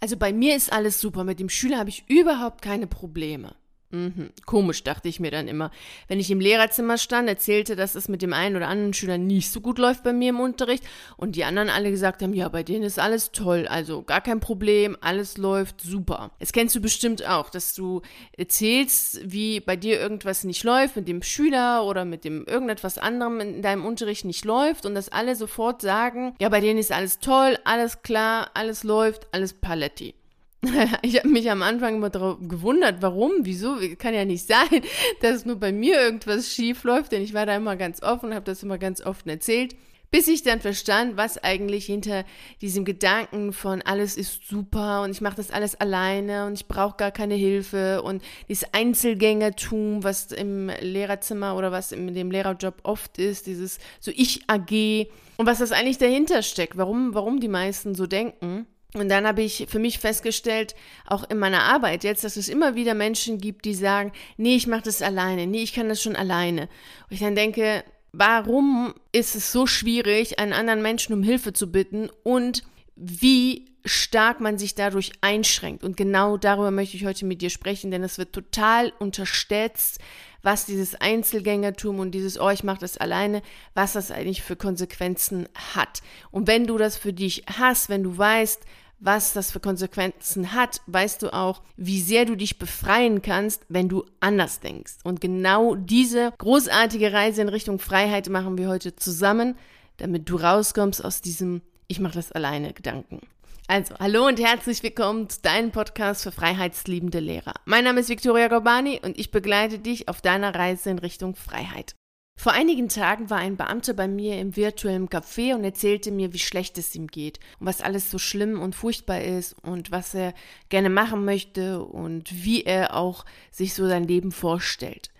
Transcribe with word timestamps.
Also 0.00 0.16
bei 0.16 0.32
mir 0.32 0.56
ist 0.56 0.72
alles 0.72 1.00
super. 1.00 1.24
Mit 1.24 1.40
dem 1.40 1.50
Schüler 1.50 1.78
habe 1.78 1.90
ich 1.90 2.04
überhaupt 2.08 2.62
keine 2.62 2.86
Probleme. 2.86 3.54
Mhm. 3.92 4.30
Komisch, 4.46 4.84
dachte 4.84 5.08
ich 5.08 5.18
mir 5.18 5.32
dann 5.32 5.48
immer. 5.48 5.72
Wenn 6.06 6.20
ich 6.20 6.30
im 6.30 6.38
Lehrerzimmer 6.38 6.96
stand, 6.96 7.28
erzählte, 7.28 7.74
dass 7.74 7.96
es 7.96 8.08
mit 8.08 8.22
dem 8.22 8.32
einen 8.32 8.54
oder 8.54 8.68
anderen 8.68 8.94
Schüler 8.94 9.18
nicht 9.18 9.50
so 9.50 9.60
gut 9.60 9.78
läuft 9.78 10.04
bei 10.04 10.12
mir 10.12 10.30
im 10.30 10.38
Unterricht 10.38 10.84
und 11.16 11.34
die 11.34 11.44
anderen 11.44 11.68
alle 11.68 11.90
gesagt 11.90 12.22
haben, 12.22 12.32
ja, 12.32 12.48
bei 12.48 12.62
denen 12.62 12.84
ist 12.84 13.00
alles 13.00 13.32
toll, 13.32 13.66
also 13.66 14.02
gar 14.02 14.20
kein 14.20 14.38
Problem, 14.38 14.96
alles 15.00 15.38
läuft 15.38 15.80
super. 15.80 16.30
Es 16.38 16.52
kennst 16.52 16.76
du 16.76 16.80
bestimmt 16.80 17.26
auch, 17.26 17.50
dass 17.50 17.74
du 17.74 18.02
erzählst, 18.36 19.20
wie 19.24 19.58
bei 19.58 19.74
dir 19.74 19.98
irgendwas 19.98 20.44
nicht 20.44 20.62
läuft 20.62 20.94
mit 20.94 21.08
dem 21.08 21.22
Schüler 21.22 21.84
oder 21.84 22.04
mit 22.04 22.24
dem 22.24 22.44
irgendetwas 22.46 22.96
anderem 22.96 23.40
in 23.40 23.62
deinem 23.62 23.84
Unterricht 23.84 24.24
nicht 24.24 24.44
läuft 24.44 24.86
und 24.86 24.94
dass 24.94 25.08
alle 25.08 25.34
sofort 25.34 25.82
sagen, 25.82 26.36
ja, 26.40 26.48
bei 26.48 26.60
denen 26.60 26.78
ist 26.78 26.92
alles 26.92 27.18
toll, 27.18 27.58
alles 27.64 28.02
klar, 28.02 28.50
alles 28.54 28.84
läuft, 28.84 29.26
alles 29.32 29.52
paletti. 29.52 30.14
Ich 31.02 31.16
habe 31.16 31.28
mich 31.28 31.50
am 31.50 31.62
Anfang 31.62 31.96
immer 31.96 32.10
gewundert, 32.10 32.96
warum, 33.00 33.32
wieso, 33.42 33.76
kann 33.98 34.14
ja 34.14 34.24
nicht 34.24 34.46
sein, 34.46 34.82
dass 35.22 35.46
nur 35.46 35.56
bei 35.56 35.72
mir 35.72 36.00
irgendwas 36.00 36.52
schief 36.52 36.84
läuft, 36.84 37.12
denn 37.12 37.22
ich 37.22 37.34
war 37.34 37.46
da 37.46 37.56
immer 37.56 37.76
ganz 37.76 38.02
offen, 38.02 38.34
habe 38.34 38.44
das 38.44 38.62
immer 38.62 38.78
ganz 38.78 39.00
oft 39.00 39.26
erzählt, 39.26 39.74
bis 40.10 40.26
ich 40.26 40.42
dann 40.42 40.60
verstand, 40.60 41.16
was 41.16 41.38
eigentlich 41.38 41.86
hinter 41.86 42.24
diesem 42.60 42.84
Gedanken 42.84 43.52
von 43.52 43.80
alles 43.82 44.16
ist 44.16 44.46
super 44.46 45.02
und 45.02 45.12
ich 45.12 45.20
mache 45.20 45.36
das 45.36 45.52
alles 45.52 45.76
alleine 45.76 46.46
und 46.46 46.54
ich 46.54 46.66
brauche 46.66 46.96
gar 46.96 47.12
keine 47.12 47.34
Hilfe 47.34 48.02
und 48.02 48.22
dieses 48.48 48.74
Einzelgängertum, 48.74 50.02
was 50.02 50.32
im 50.32 50.68
Lehrerzimmer 50.80 51.56
oder 51.56 51.70
was 51.70 51.92
in 51.92 52.12
dem 52.12 52.30
Lehrerjob 52.30 52.80
oft 52.82 53.18
ist, 53.18 53.46
dieses 53.46 53.78
so 54.00 54.10
ich 54.14 54.42
AG 54.48 55.06
und 55.36 55.46
was 55.46 55.60
das 55.60 55.70
eigentlich 55.70 55.98
dahinter 55.98 56.42
steckt, 56.42 56.76
warum, 56.76 57.14
warum 57.14 57.38
die 57.38 57.48
meisten 57.48 57.94
so 57.94 58.06
denken. 58.06 58.66
Und 58.94 59.08
dann 59.08 59.26
habe 59.26 59.42
ich 59.42 59.66
für 59.68 59.78
mich 59.78 59.98
festgestellt, 59.98 60.74
auch 61.06 61.28
in 61.30 61.38
meiner 61.38 61.62
Arbeit 61.62 62.02
jetzt, 62.02 62.24
dass 62.24 62.36
es 62.36 62.48
immer 62.48 62.74
wieder 62.74 62.94
Menschen 62.94 63.38
gibt, 63.38 63.64
die 63.64 63.74
sagen, 63.74 64.12
nee, 64.36 64.56
ich 64.56 64.66
mache 64.66 64.82
das 64.82 65.00
alleine, 65.00 65.46
nee, 65.46 65.62
ich 65.62 65.72
kann 65.72 65.88
das 65.88 66.02
schon 66.02 66.16
alleine. 66.16 66.62
Und 66.62 67.12
ich 67.14 67.20
dann 67.20 67.36
denke, 67.36 67.84
warum 68.12 68.94
ist 69.12 69.36
es 69.36 69.52
so 69.52 69.66
schwierig, 69.66 70.38
einen 70.40 70.52
anderen 70.52 70.82
Menschen 70.82 71.14
um 71.14 71.22
Hilfe 71.22 71.52
zu 71.52 71.70
bitten 71.70 72.10
und 72.24 72.64
wie 72.96 73.70
stark 73.84 74.40
man 74.40 74.58
sich 74.58 74.74
dadurch 74.74 75.12
einschränkt. 75.20 75.84
Und 75.84 75.96
genau 75.96 76.36
darüber 76.36 76.70
möchte 76.70 76.96
ich 76.96 77.06
heute 77.06 77.24
mit 77.24 77.40
dir 77.40 77.50
sprechen, 77.50 77.90
denn 77.90 78.02
es 78.02 78.18
wird 78.18 78.34
total 78.34 78.92
unterstützt, 78.98 80.00
was 80.42 80.66
dieses 80.66 80.94
Einzelgängertum 80.94 81.98
und 81.98 82.12
dieses, 82.12 82.38
oh, 82.38 82.50
ich 82.50 82.64
mache 82.64 82.80
das 82.80 82.98
alleine, 82.98 83.42
was 83.74 83.94
das 83.94 84.10
eigentlich 84.10 84.42
für 84.42 84.56
Konsequenzen 84.56 85.48
hat. 85.74 86.00
Und 86.30 86.46
wenn 86.46 86.66
du 86.66 86.78
das 86.78 86.96
für 86.96 87.12
dich 87.12 87.44
hast, 87.58 87.88
wenn 87.88 88.02
du 88.02 88.16
weißt, 88.16 88.62
was 89.00 89.32
das 89.32 89.50
für 89.50 89.60
Konsequenzen 89.60 90.52
hat, 90.52 90.82
weißt 90.86 91.22
du 91.22 91.32
auch, 91.32 91.62
wie 91.76 92.00
sehr 92.00 92.26
du 92.26 92.36
dich 92.36 92.58
befreien 92.58 93.22
kannst, 93.22 93.64
wenn 93.68 93.88
du 93.88 94.04
anders 94.20 94.60
denkst. 94.60 94.98
Und 95.02 95.20
genau 95.20 95.74
diese 95.74 96.32
großartige 96.38 97.12
Reise 97.12 97.42
in 97.42 97.48
Richtung 97.48 97.78
Freiheit 97.78 98.28
machen 98.28 98.58
wir 98.58 98.68
heute 98.68 98.94
zusammen, 98.94 99.56
damit 99.96 100.28
du 100.28 100.36
rauskommst 100.36 101.04
aus 101.04 101.22
diesem 101.22 101.62
Ich 101.88 101.98
mache 101.98 102.14
das 102.14 102.30
alleine 102.32 102.72
Gedanken. 102.72 103.20
Also, 103.66 103.94
hallo 104.00 104.26
und 104.26 104.40
herzlich 104.40 104.82
willkommen 104.82 105.28
zu 105.28 105.40
deinem 105.42 105.70
Podcast 105.70 106.24
für 106.24 106.32
freiheitsliebende 106.32 107.20
Lehrer. 107.20 107.54
Mein 107.66 107.84
Name 107.84 108.00
ist 108.00 108.08
Viktoria 108.08 108.48
Gorbani 108.48 109.00
und 109.02 109.16
ich 109.16 109.30
begleite 109.30 109.78
dich 109.78 110.08
auf 110.08 110.20
deiner 110.20 110.54
Reise 110.54 110.90
in 110.90 110.98
Richtung 110.98 111.36
Freiheit. 111.36 111.94
Vor 112.40 112.52
einigen 112.52 112.88
Tagen 112.88 113.28
war 113.28 113.36
ein 113.36 113.58
Beamter 113.58 113.92
bei 113.92 114.08
mir 114.08 114.38
im 114.38 114.56
virtuellen 114.56 115.10
Café 115.10 115.54
und 115.54 115.62
erzählte 115.62 116.10
mir, 116.10 116.32
wie 116.32 116.38
schlecht 116.38 116.78
es 116.78 116.94
ihm 116.94 117.06
geht 117.06 117.38
und 117.58 117.66
was 117.66 117.82
alles 117.82 118.10
so 118.10 118.16
schlimm 118.16 118.62
und 118.62 118.74
furchtbar 118.74 119.20
ist 119.20 119.62
und 119.62 119.90
was 119.90 120.14
er 120.14 120.32
gerne 120.70 120.88
machen 120.88 121.26
möchte 121.26 121.84
und 121.84 122.32
wie 122.32 122.62
er 122.62 122.96
auch 122.96 123.26
sich 123.50 123.74
so 123.74 123.86
sein 123.86 124.04
Leben 124.04 124.32
vorstellt. 124.32 125.10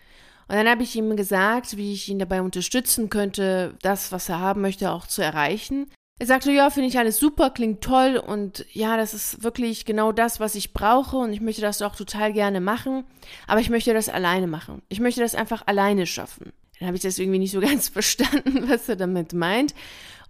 Und 0.49 0.55
dann 0.55 0.67
habe 0.67 0.83
ich 0.83 0.97
ihm 0.97 1.15
gesagt, 1.15 1.77
wie 1.77 1.93
ich 1.93 2.09
ihn 2.09 2.19
dabei 2.19 2.41
unterstützen 2.41 3.11
könnte, 3.11 3.77
das, 3.83 4.13
was 4.13 4.31
er 4.31 4.41
haben 4.41 4.63
möchte, 4.63 4.91
auch 4.91 5.07
zu 5.07 5.21
erreichen. 5.21 5.91
Er 6.19 6.27
sagte, 6.27 6.53
ja, 6.53 6.71
finde 6.71 6.89
ich 6.89 6.99
alles 6.99 7.19
super, 7.19 7.51
klingt 7.51 7.83
toll 7.83 8.17
und 8.17 8.65
ja, 8.73 8.97
das 8.97 9.13
ist 9.13 9.43
wirklich 9.43 9.85
genau 9.85 10.13
das, 10.13 10.41
was 10.41 10.55
ich 10.55 10.73
brauche 10.73 11.19
und 11.19 11.35
ich 11.35 11.43
möchte 11.43 11.61
das 11.61 11.83
auch 11.83 11.97
total 11.97 12.33
gerne 12.33 12.63
machen, 12.63 13.05
aber 13.47 13.61
ich 13.61 13.69
möchte 13.69 13.93
das 13.93 14.09
alleine 14.09 14.47
machen. 14.47 14.81
Ich 14.89 15.01
möchte 15.01 15.21
das 15.21 15.35
einfach 15.35 15.67
alleine 15.67 16.07
schaffen. 16.07 16.55
Dann 16.81 16.89
habe 16.89 16.97
ich 16.97 17.03
das 17.03 17.19
irgendwie 17.19 17.39
nicht 17.39 17.53
so 17.53 17.61
ganz 17.61 17.89
verstanden, 17.89 18.69
was 18.69 18.89
er 18.89 18.97
damit 18.97 19.33
meint. 19.33 19.75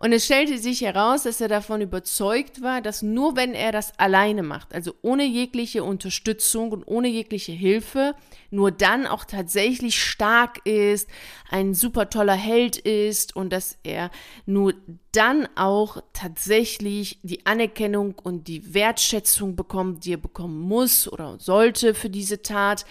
Und 0.03 0.13
es 0.13 0.25
stellte 0.25 0.57
sich 0.57 0.81
heraus, 0.81 1.25
dass 1.25 1.43
er 1.43 1.49
davon 1.49 1.83
überzeugt 1.83 2.63
war, 2.63 2.81
dass 2.81 3.03
nur 3.03 3.37
wenn 3.37 3.53
er 3.53 3.71
das 3.71 3.93
alleine 3.99 4.43
macht, 4.43 4.73
also 4.75 4.95
ohne 5.03 5.27
jegliche 5.27 5.85
Unterstützung 5.85 6.73
und 6.73 6.85
ohne 6.89 7.09
jegliche 7.09 7.53
Hilfe, 7.53 8.15
nur 8.51 8.71
dann 8.71 9.07
auch 9.07 9.27
tatsächlich 9.27 10.03
stark 10.03 10.67
ist, 10.67 11.07
ein 11.51 11.75
super 11.75 12.09
toller 12.09 12.35
Held 12.35 12.79
ist 12.79 13.37
und 13.37 13.53
dass 13.53 13.77
er 13.83 14.11
nur 14.47 14.73
dann 15.13 15.47
auch 15.55 16.03
tatsächlich 16.15 17.19
die 17.23 17.45
Anerkennung 17.45 18.15
und 18.23 18.49
die 18.49 18.73
Wertschätzung 18.73 19.55
bekommt, 19.55 20.07
die 20.07 20.15
er 20.15 20.17
bekommen 20.17 20.61
muss 20.61 21.13
oder 21.13 21.39
sollte 21.39 21.93
für 21.93 22.09
diese 22.09 22.41
Tat. 22.41 22.87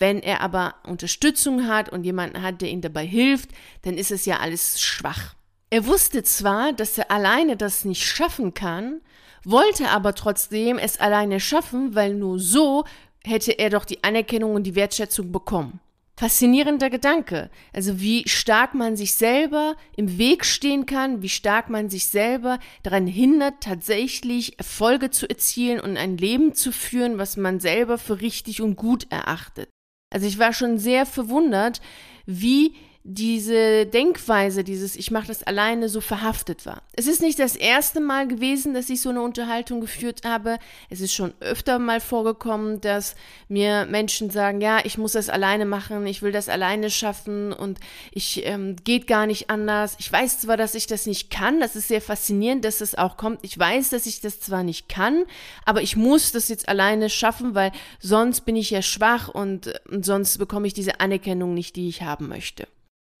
Wenn 0.00 0.20
er 0.22 0.40
aber 0.40 0.76
Unterstützung 0.86 1.68
hat 1.68 1.90
und 1.90 2.04
jemanden 2.04 2.40
hat, 2.42 2.62
der 2.62 2.70
ihm 2.70 2.80
dabei 2.80 3.06
hilft, 3.06 3.50
dann 3.82 3.98
ist 3.98 4.10
es 4.10 4.24
ja 4.24 4.38
alles 4.38 4.80
schwach. 4.80 5.34
Er 5.68 5.86
wusste 5.86 6.22
zwar, 6.22 6.72
dass 6.72 6.96
er 6.96 7.10
alleine 7.10 7.56
das 7.56 7.84
nicht 7.84 8.04
schaffen 8.04 8.54
kann, 8.54 9.02
wollte 9.44 9.90
aber 9.90 10.14
trotzdem 10.14 10.78
es 10.78 10.98
alleine 10.98 11.38
schaffen, 11.38 11.94
weil 11.94 12.14
nur 12.14 12.38
so 12.38 12.84
hätte 13.24 13.52
er 13.52 13.68
doch 13.68 13.84
die 13.84 14.02
Anerkennung 14.02 14.54
und 14.54 14.64
die 14.64 14.74
Wertschätzung 14.74 15.32
bekommen. 15.32 15.80
Faszinierender 16.16 16.90
Gedanke. 16.90 17.50
Also 17.72 18.00
wie 18.00 18.26
stark 18.26 18.74
man 18.74 18.96
sich 18.96 19.14
selber 19.14 19.76
im 19.96 20.18
Weg 20.18 20.46
stehen 20.46 20.86
kann, 20.86 21.22
wie 21.22 21.28
stark 21.28 21.68
man 21.68 21.90
sich 21.90 22.08
selber 22.08 22.58
daran 22.82 23.06
hindert, 23.06 23.60
tatsächlich 23.60 24.58
Erfolge 24.58 25.10
zu 25.10 25.28
erzielen 25.28 25.80
und 25.80 25.98
ein 25.98 26.16
Leben 26.16 26.54
zu 26.54 26.72
führen, 26.72 27.18
was 27.18 27.36
man 27.36 27.60
selber 27.60 27.98
für 27.98 28.20
richtig 28.22 28.62
und 28.62 28.76
gut 28.76 29.06
erachtet. 29.10 29.68
Also 30.10 30.26
ich 30.26 30.38
war 30.38 30.52
schon 30.52 30.78
sehr 30.78 31.06
verwundert, 31.06 31.80
wie 32.26 32.74
diese 33.02 33.86
Denkweise, 33.86 34.62
dieses 34.62 34.94
Ich 34.94 35.10
mache 35.10 35.28
das 35.28 35.42
alleine 35.42 35.88
so 35.88 36.02
verhaftet 36.02 36.66
war. 36.66 36.82
Es 36.92 37.06
ist 37.06 37.22
nicht 37.22 37.38
das 37.38 37.56
erste 37.56 37.98
Mal 37.98 38.28
gewesen, 38.28 38.74
dass 38.74 38.90
ich 38.90 39.00
so 39.00 39.08
eine 39.08 39.22
Unterhaltung 39.22 39.80
geführt 39.80 40.20
habe. 40.26 40.58
Es 40.90 41.00
ist 41.00 41.14
schon 41.14 41.32
öfter 41.40 41.78
mal 41.78 42.00
vorgekommen, 42.00 42.82
dass 42.82 43.16
mir 43.48 43.86
Menschen 43.86 44.28
sagen, 44.28 44.60
ja, 44.60 44.80
ich 44.84 44.98
muss 44.98 45.12
das 45.12 45.30
alleine 45.30 45.64
machen, 45.64 46.06
ich 46.06 46.20
will 46.20 46.30
das 46.30 46.50
alleine 46.50 46.90
schaffen 46.90 47.54
und 47.54 47.80
ich 48.12 48.44
ähm, 48.44 48.76
geht 48.84 49.06
gar 49.06 49.26
nicht 49.26 49.48
anders. 49.48 49.96
Ich 49.98 50.12
weiß 50.12 50.40
zwar, 50.40 50.58
dass 50.58 50.74
ich 50.74 50.86
das 50.86 51.06
nicht 51.06 51.30
kann, 51.30 51.58
das 51.58 51.76
ist 51.76 51.88
sehr 51.88 52.02
faszinierend, 52.02 52.66
dass 52.66 52.78
das 52.78 52.94
auch 52.94 53.16
kommt. 53.16 53.38
Ich 53.42 53.58
weiß, 53.58 53.88
dass 53.88 54.04
ich 54.04 54.20
das 54.20 54.40
zwar 54.40 54.62
nicht 54.62 54.90
kann, 54.90 55.24
aber 55.64 55.80
ich 55.80 55.96
muss 55.96 56.32
das 56.32 56.50
jetzt 56.50 56.68
alleine 56.68 57.08
schaffen, 57.08 57.54
weil 57.54 57.72
sonst 57.98 58.42
bin 58.42 58.56
ich 58.56 58.68
ja 58.68 58.82
schwach 58.82 59.28
und, 59.28 59.72
und 59.90 60.04
sonst 60.04 60.36
bekomme 60.36 60.66
ich 60.66 60.74
diese 60.74 61.00
Anerkennung 61.00 61.54
nicht, 61.54 61.76
die 61.76 61.88
ich 61.88 62.02
haben 62.02 62.28
möchte. 62.28 62.68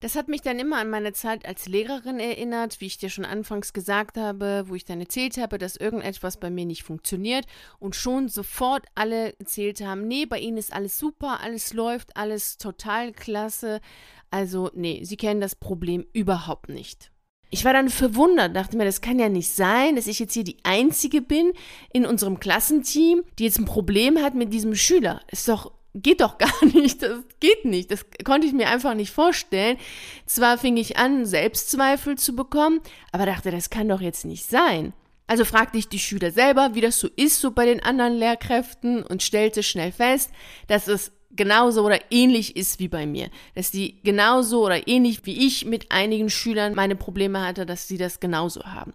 Das 0.00 0.16
hat 0.16 0.28
mich 0.28 0.40
dann 0.40 0.58
immer 0.58 0.78
an 0.78 0.88
meine 0.88 1.12
Zeit 1.12 1.44
als 1.44 1.68
Lehrerin 1.68 2.20
erinnert, 2.20 2.80
wie 2.80 2.86
ich 2.86 2.96
dir 2.96 3.10
schon 3.10 3.26
anfangs 3.26 3.74
gesagt 3.74 4.16
habe, 4.16 4.64
wo 4.66 4.74
ich 4.74 4.86
dann 4.86 4.98
erzählt 4.98 5.36
habe, 5.36 5.58
dass 5.58 5.76
irgendetwas 5.76 6.40
bei 6.40 6.48
mir 6.48 6.64
nicht 6.64 6.84
funktioniert 6.84 7.44
und 7.78 7.94
schon 7.94 8.28
sofort 8.28 8.86
alle 8.94 9.38
erzählt 9.38 9.82
haben, 9.82 10.08
nee, 10.08 10.24
bei 10.24 10.38
ihnen 10.38 10.56
ist 10.56 10.72
alles 10.72 10.96
super, 10.96 11.40
alles 11.42 11.74
läuft, 11.74 12.16
alles 12.16 12.56
total 12.56 13.12
klasse. 13.12 13.82
Also, 14.30 14.70
nee, 14.74 15.04
sie 15.04 15.18
kennen 15.18 15.42
das 15.42 15.54
Problem 15.54 16.06
überhaupt 16.14 16.70
nicht. 16.70 17.10
Ich 17.50 17.66
war 17.66 17.74
dann 17.74 17.90
verwundert, 17.90 18.56
dachte 18.56 18.78
mir, 18.78 18.86
das 18.86 19.02
kann 19.02 19.18
ja 19.18 19.28
nicht 19.28 19.50
sein, 19.50 19.96
dass 19.96 20.06
ich 20.06 20.18
jetzt 20.18 20.32
hier 20.32 20.44
die 20.44 20.58
Einzige 20.62 21.20
bin 21.20 21.52
in 21.92 22.06
unserem 22.06 22.40
Klassenteam, 22.40 23.22
die 23.38 23.44
jetzt 23.44 23.58
ein 23.58 23.66
Problem 23.66 24.18
hat 24.18 24.34
mit 24.34 24.54
diesem 24.54 24.74
Schüler. 24.74 25.20
Ist 25.30 25.48
doch 25.48 25.72
geht 25.94 26.20
doch 26.20 26.38
gar 26.38 26.64
nicht, 26.74 27.02
das 27.02 27.20
geht 27.40 27.64
nicht, 27.64 27.90
das 27.90 28.06
konnte 28.24 28.46
ich 28.46 28.52
mir 28.52 28.68
einfach 28.68 28.94
nicht 28.94 29.12
vorstellen. 29.12 29.78
Zwar 30.26 30.58
fing 30.58 30.76
ich 30.76 30.96
an, 30.96 31.26
Selbstzweifel 31.26 32.16
zu 32.16 32.34
bekommen, 32.34 32.80
aber 33.12 33.26
dachte, 33.26 33.50
das 33.50 33.70
kann 33.70 33.88
doch 33.88 34.00
jetzt 34.00 34.24
nicht 34.24 34.46
sein. 34.46 34.92
Also 35.26 35.44
fragte 35.44 35.78
ich 35.78 35.88
die 35.88 36.00
Schüler 36.00 36.32
selber, 36.32 36.70
wie 36.74 36.80
das 36.80 36.98
so 36.98 37.08
ist, 37.14 37.40
so 37.40 37.52
bei 37.52 37.64
den 37.64 37.80
anderen 37.82 38.14
Lehrkräften 38.14 39.04
und 39.04 39.22
stellte 39.22 39.62
schnell 39.62 39.92
fest, 39.92 40.30
dass 40.66 40.88
es 40.88 41.12
genauso 41.30 41.84
oder 41.84 42.00
ähnlich 42.10 42.56
ist 42.56 42.80
wie 42.80 42.88
bei 42.88 43.06
mir. 43.06 43.30
Dass 43.54 43.70
die 43.70 44.02
genauso 44.02 44.64
oder 44.64 44.88
ähnlich 44.88 45.24
wie 45.26 45.46
ich 45.46 45.64
mit 45.66 45.92
einigen 45.92 46.30
Schülern 46.30 46.74
meine 46.74 46.96
Probleme 46.96 47.46
hatte, 47.46 47.64
dass 47.64 47.86
sie 47.86 47.96
das 47.96 48.18
genauso 48.18 48.64
haben. 48.64 48.92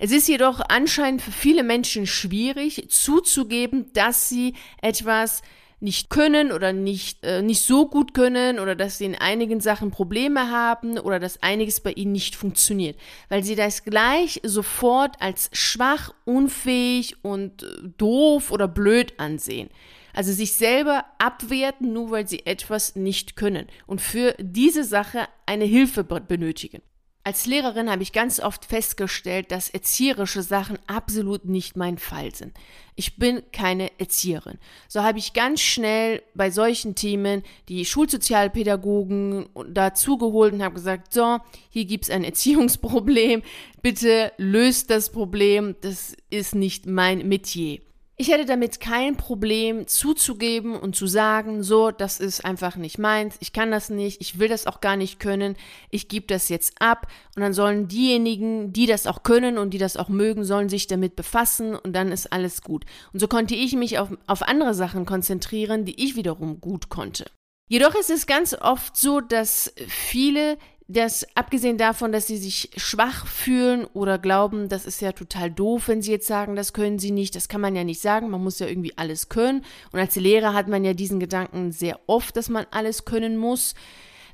Es 0.00 0.10
ist 0.10 0.26
jedoch 0.26 0.60
anscheinend 0.68 1.22
für 1.22 1.30
viele 1.30 1.62
Menschen 1.62 2.08
schwierig 2.08 2.88
zuzugeben, 2.88 3.92
dass 3.92 4.28
sie 4.28 4.54
etwas 4.82 5.42
nicht 5.78 6.08
können 6.08 6.52
oder 6.52 6.72
nicht, 6.72 7.22
äh, 7.22 7.42
nicht 7.42 7.62
so 7.62 7.86
gut 7.86 8.14
können 8.14 8.58
oder 8.58 8.74
dass 8.74 8.98
sie 8.98 9.04
in 9.04 9.14
einigen 9.14 9.60
Sachen 9.60 9.90
Probleme 9.90 10.50
haben 10.50 10.98
oder 10.98 11.20
dass 11.20 11.42
einiges 11.42 11.80
bei 11.80 11.92
ihnen 11.92 12.12
nicht 12.12 12.34
funktioniert, 12.34 12.98
weil 13.28 13.44
sie 13.44 13.56
das 13.56 13.84
gleich 13.84 14.40
sofort 14.42 15.16
als 15.20 15.50
schwach, 15.52 16.14
unfähig 16.24 17.16
und 17.22 17.62
äh, 17.62 17.66
doof 17.98 18.50
oder 18.50 18.68
blöd 18.68 19.14
ansehen. 19.18 19.68
Also 20.14 20.32
sich 20.32 20.54
selber 20.54 21.04
abwerten, 21.18 21.92
nur 21.92 22.10
weil 22.10 22.26
sie 22.26 22.46
etwas 22.46 22.96
nicht 22.96 23.36
können 23.36 23.66
und 23.86 24.00
für 24.00 24.34
diese 24.38 24.82
Sache 24.82 25.28
eine 25.44 25.66
Hilfe 25.66 26.04
benötigen. 26.04 26.80
Als 27.26 27.44
Lehrerin 27.44 27.90
habe 27.90 28.04
ich 28.04 28.12
ganz 28.12 28.38
oft 28.38 28.64
festgestellt, 28.64 29.50
dass 29.50 29.68
erzieherische 29.68 30.42
Sachen 30.42 30.78
absolut 30.86 31.44
nicht 31.44 31.76
mein 31.76 31.98
Fall 31.98 32.32
sind. 32.32 32.56
Ich 32.94 33.16
bin 33.16 33.42
keine 33.50 33.90
Erzieherin. 33.98 34.58
So 34.86 35.02
habe 35.02 35.18
ich 35.18 35.32
ganz 35.32 35.60
schnell 35.60 36.22
bei 36.34 36.52
solchen 36.52 36.94
Themen 36.94 37.42
die 37.68 37.84
Schulsozialpädagogen 37.84 39.46
dazugeholt 39.68 40.52
und 40.52 40.62
habe 40.62 40.76
gesagt, 40.76 41.12
so, 41.12 41.38
hier 41.68 41.86
gibt 41.86 42.04
es 42.04 42.10
ein 42.10 42.22
Erziehungsproblem, 42.22 43.42
bitte 43.82 44.30
löst 44.36 44.90
das 44.90 45.10
Problem, 45.10 45.74
das 45.80 46.16
ist 46.30 46.54
nicht 46.54 46.86
mein 46.86 47.26
Metier. 47.26 47.80
Ich 48.18 48.28
hätte 48.28 48.46
damit 48.46 48.80
kein 48.80 49.18
Problem 49.18 49.86
zuzugeben 49.86 50.74
und 50.74 50.96
zu 50.96 51.06
sagen, 51.06 51.62
so, 51.62 51.90
das 51.90 52.18
ist 52.18 52.46
einfach 52.46 52.76
nicht 52.76 52.96
meins, 52.96 53.36
ich 53.40 53.52
kann 53.52 53.70
das 53.70 53.90
nicht, 53.90 54.22
ich 54.22 54.38
will 54.38 54.48
das 54.48 54.66
auch 54.66 54.80
gar 54.80 54.96
nicht 54.96 55.20
können, 55.20 55.54
ich 55.90 56.08
gebe 56.08 56.26
das 56.26 56.48
jetzt 56.48 56.80
ab 56.80 57.08
und 57.34 57.42
dann 57.42 57.52
sollen 57.52 57.88
diejenigen, 57.88 58.72
die 58.72 58.86
das 58.86 59.06
auch 59.06 59.22
können 59.22 59.58
und 59.58 59.74
die 59.74 59.78
das 59.78 59.98
auch 59.98 60.08
mögen, 60.08 60.44
sollen 60.44 60.70
sich 60.70 60.86
damit 60.86 61.14
befassen 61.14 61.76
und 61.76 61.92
dann 61.92 62.10
ist 62.10 62.32
alles 62.32 62.62
gut. 62.62 62.86
Und 63.12 63.20
so 63.20 63.28
konnte 63.28 63.54
ich 63.54 63.74
mich 63.74 63.98
auf, 63.98 64.08
auf 64.26 64.42
andere 64.42 64.72
Sachen 64.72 65.04
konzentrieren, 65.04 65.84
die 65.84 66.02
ich 66.02 66.16
wiederum 66.16 66.58
gut 66.62 66.88
konnte. 66.88 67.26
Jedoch 67.68 67.94
ist 67.96 68.10
es 68.10 68.26
ganz 68.26 68.54
oft 68.54 68.96
so, 68.96 69.20
dass 69.20 69.74
viele 69.88 70.56
dass 70.88 71.26
abgesehen 71.34 71.78
davon, 71.78 72.12
dass 72.12 72.28
sie 72.28 72.36
sich 72.36 72.70
schwach 72.76 73.26
fühlen 73.26 73.86
oder 73.86 74.18
glauben, 74.18 74.68
das 74.68 74.86
ist 74.86 75.00
ja 75.00 75.12
total 75.12 75.50
doof, 75.50 75.88
wenn 75.88 76.00
sie 76.00 76.12
jetzt 76.12 76.28
sagen, 76.28 76.54
das 76.54 76.72
können 76.72 77.00
sie 77.00 77.10
nicht, 77.10 77.34
das 77.34 77.48
kann 77.48 77.60
man 77.60 77.74
ja 77.74 77.82
nicht 77.82 78.00
sagen, 78.00 78.30
man 78.30 78.42
muss 78.42 78.60
ja 78.60 78.68
irgendwie 78.68 78.96
alles 78.96 79.28
können. 79.28 79.64
Und 79.90 79.98
als 79.98 80.14
Lehrer 80.14 80.54
hat 80.54 80.68
man 80.68 80.84
ja 80.84 80.94
diesen 80.94 81.18
Gedanken 81.18 81.72
sehr 81.72 81.98
oft, 82.06 82.36
dass 82.36 82.48
man 82.48 82.66
alles 82.70 83.04
können 83.04 83.36
muss. 83.36 83.74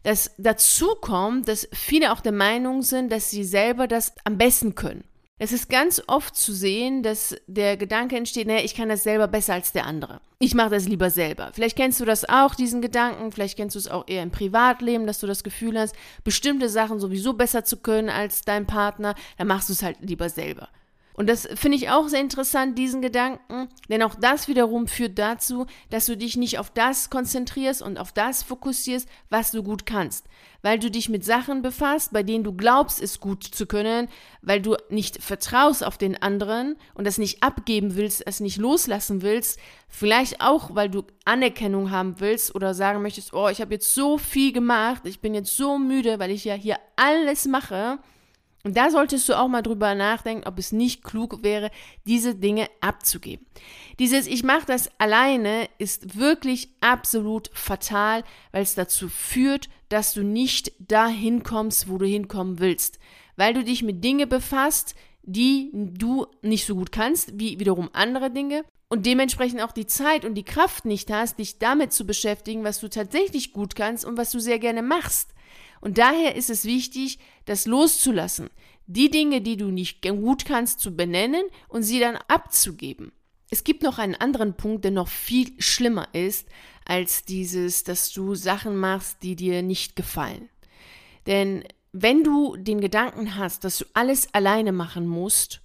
Dass 0.03 0.33
dazu 0.37 0.95
kommt, 1.01 1.49
dass 1.49 1.69
viele 1.73 2.13
auch 2.13 2.21
der 2.21 2.33
Meinung 2.33 2.83
sind, 2.83 3.11
dass 3.11 3.31
sie 3.31 3.45
selber 3.45 3.87
das 3.87 4.13
am 4.25 4.37
besten 4.37 4.75
können. 4.75 5.05
Es 5.43 5.51
ist 5.51 5.69
ganz 5.69 6.01
oft 6.07 6.37
zu 6.37 6.53
sehen, 6.53 7.03
dass 7.03 7.35
der 7.49 7.77
Gedanke 7.77 8.17
entsteht, 8.17 8.47
naja, 8.47 8.65
ich 8.65 8.77
kann 8.77 8.89
das 8.89 9.03
selber 9.03 9.27
besser 9.27 9.55
als 9.55 9.73
der 9.73 9.87
andere. 9.87 10.21
Ich 10.39 10.55
mache 10.55 10.71
das 10.71 10.87
lieber 10.87 11.11
selber. 11.11 11.51
Vielleicht 11.53 11.77
kennst 11.77 11.99
du 11.99 12.05
das 12.05 12.29
auch, 12.29 12.55
diesen 12.55 12.81
Gedanken, 12.81 13.33
vielleicht 13.33 13.57
kennst 13.57 13.75
du 13.75 13.81
es 13.81 13.89
auch 13.89 14.07
eher 14.07 14.23
im 14.23 14.31
Privatleben, 14.31 15.05
dass 15.05 15.19
du 15.19 15.27
das 15.27 15.43
Gefühl 15.43 15.77
hast, 15.77 15.97
bestimmte 16.23 16.69
Sachen 16.69 17.01
sowieso 17.01 17.33
besser 17.33 17.65
zu 17.65 17.79
können 17.79 18.09
als 18.09 18.43
dein 18.43 18.69
Partner, 18.69 19.17
dann 19.37 19.49
machst 19.49 19.69
du 19.69 19.73
es 19.73 19.83
halt 19.83 19.97
lieber 20.01 20.29
selber. 20.29 20.69
Und 21.15 21.29
das 21.29 21.47
finde 21.55 21.77
ich 21.77 21.91
auch 21.91 22.09
sehr 22.09 22.21
interessant, 22.21 22.79
diesen 22.79 23.03
Gedanken, 23.03 23.69
denn 23.89 24.03
auch 24.03 24.15
das 24.15 24.49
wiederum 24.49 24.87
führt 24.87 25.19
dazu, 25.19 25.67
dass 25.91 26.07
du 26.07 26.17
dich 26.17 26.37
nicht 26.37 26.59
auf 26.59 26.71
das 26.71 27.11
konzentrierst 27.11 27.83
und 27.83 27.99
auf 27.99 28.13
das 28.13 28.43
fokussierst, 28.43 29.09
was 29.29 29.51
du 29.51 29.63
gut 29.63 29.85
kannst. 29.85 30.27
Weil 30.63 30.79
du 30.79 30.91
dich 30.91 31.09
mit 31.09 31.25
Sachen 31.25 31.61
befasst, 31.61 32.13
bei 32.13 32.23
denen 32.23 32.45
du 32.45 32.53
glaubst, 32.53 33.03
es 33.03 33.21
gut 33.21 33.45
zu 33.45 33.67
können, 33.67 34.09
weil 34.41 34.63
du 34.63 34.77
nicht 34.89 35.23
vertraust 35.23 35.85
auf 35.85 35.99
den 35.99 36.21
anderen 36.23 36.77
und 36.95 37.07
das 37.07 37.19
nicht 37.19 37.43
abgeben 37.43 37.97
willst, 37.97 38.27
es 38.27 38.41
nicht 38.41 38.59
loslassen 38.59 39.23
willst, 39.23 39.59
vielleicht 39.89 40.41
auch, 40.41 40.75
weil 40.75 40.89
du 40.89 41.03
Anerkennung 41.25 41.91
haben 41.91 42.21
willst 42.21 42.55
oder 42.55 42.75
sagen 42.75 43.03
möchtest, 43.03 43.35
oh, 43.35 43.49
ich 43.49 43.61
habe 43.61 43.75
jetzt 43.75 43.95
so 43.95 44.19
viel 44.19 44.53
gemacht, 44.53 45.03
ich 45.05 45.21
bin 45.21 45.35
jetzt 45.35 45.57
so 45.57 45.79
müde, 45.79 46.19
weil 46.19 46.31
ich 46.31 46.45
ja 46.45 46.55
hier 46.55 46.79
alles 46.97 47.47
mache 47.47 47.99
und 48.65 48.77
da 48.77 48.91
solltest 48.91 49.29
du 49.29 49.39
auch 49.39 49.49
mal 49.49 49.63
drüber 49.63 49.95
nachdenken, 49.95 50.47
ob 50.47 50.59
es 50.59 50.71
nicht 50.71 51.03
klug 51.03 51.43
wäre, 51.43 51.71
diese 52.07 52.37
Dinge 52.37 52.69
abzugeben. 52.81 53.45
Dieses 53.99 54.27
Ich 54.27 54.45
mache 54.45 54.67
das 54.67 54.89
alleine 54.99 55.69
ist 55.79 56.17
wirklich 56.17 56.69
absolut 56.81 57.51
fatal, 57.55 58.23
weil 58.53 58.63
es 58.63 58.75
dazu 58.75 59.09
führt, 59.09 59.69
dass 59.89 60.15
du 60.15 60.23
nicht 60.23 60.73
dahin 60.79 61.43
kommst, 61.43 61.89
wo 61.89 61.99
du 61.99 62.07
hinkommen 62.07 62.61
willst. 62.61 63.01
Weil 63.37 63.53
du 63.53 63.65
dich 63.65 63.83
mit 63.83 64.05
Dingen 64.05 64.29
befasst, 64.29 64.95
die 65.25 65.71
du 65.73 66.27
nicht 66.43 66.67
so 66.67 66.77
gut 66.77 66.93
kannst, 66.93 67.39
wie 67.39 67.59
wiederum 67.59 67.91
andere 67.93 68.31
Dinge 68.31 68.65
und 68.89 69.07
dementsprechend 69.07 69.63
auch 69.63 69.73
die 69.73 69.87
Zeit 69.87 70.25
und 70.25 70.35
die 70.35 70.45
Kraft 70.45 70.85
nicht 70.85 71.11
hast, 71.11 71.39
dich 71.39 71.59
damit 71.59 71.93
zu 71.93 72.07
beschäftigen, 72.07 72.63
was 72.63 72.79
du 72.79 72.89
tatsächlich 72.89 73.53
gut 73.53 73.75
kannst 73.75 74.05
und 74.05 74.17
was 74.17 74.31
du 74.31 74.39
sehr 74.39 74.59
gerne 74.59 74.83
machst. 74.83 75.31
Und 75.81 75.99
daher 75.99 76.37
ist 76.37 76.51
es 76.51 76.65
wichtig, 76.65 77.19
das 77.45 77.67
loszulassen. 77.67 78.51
Die 78.87 79.11
Dinge, 79.11 79.41
die 79.41 79.57
du 79.57 79.67
nicht 79.67 80.03
gut 80.03 80.45
kannst, 80.45 80.81
zu 80.81 80.95
benennen 80.95 81.45
und 81.69 81.83
sie 81.83 82.01
dann 82.01 82.17
abzugeben. 82.29 83.13
Es 83.51 83.65
gibt 83.65 83.83
noch 83.83 83.99
einen 83.99 84.15
anderen 84.15 84.55
Punkt, 84.55 84.85
der 84.85 84.91
noch 84.91 85.09
viel 85.09 85.53
schlimmer 85.59 86.09
ist, 86.15 86.49
als 86.85 87.25
dieses, 87.25 87.85
dass 87.85 88.13
du 88.13 88.35
Sachen 88.35 88.77
machst, 88.77 89.23
die 89.23 89.37
dir 89.37 89.63
nicht 89.63 89.95
gefallen. 89.97 90.49
Denn 91.27 91.65
wenn 91.93 92.25
du 92.25 92.57
den 92.57 92.81
Gedanken 92.81 93.37
hast, 93.37 93.65
dass 93.65 93.79
du 93.79 93.85
alles 93.93 94.33
alleine 94.35 94.73
machen 94.73 95.07
musst, 95.07 95.62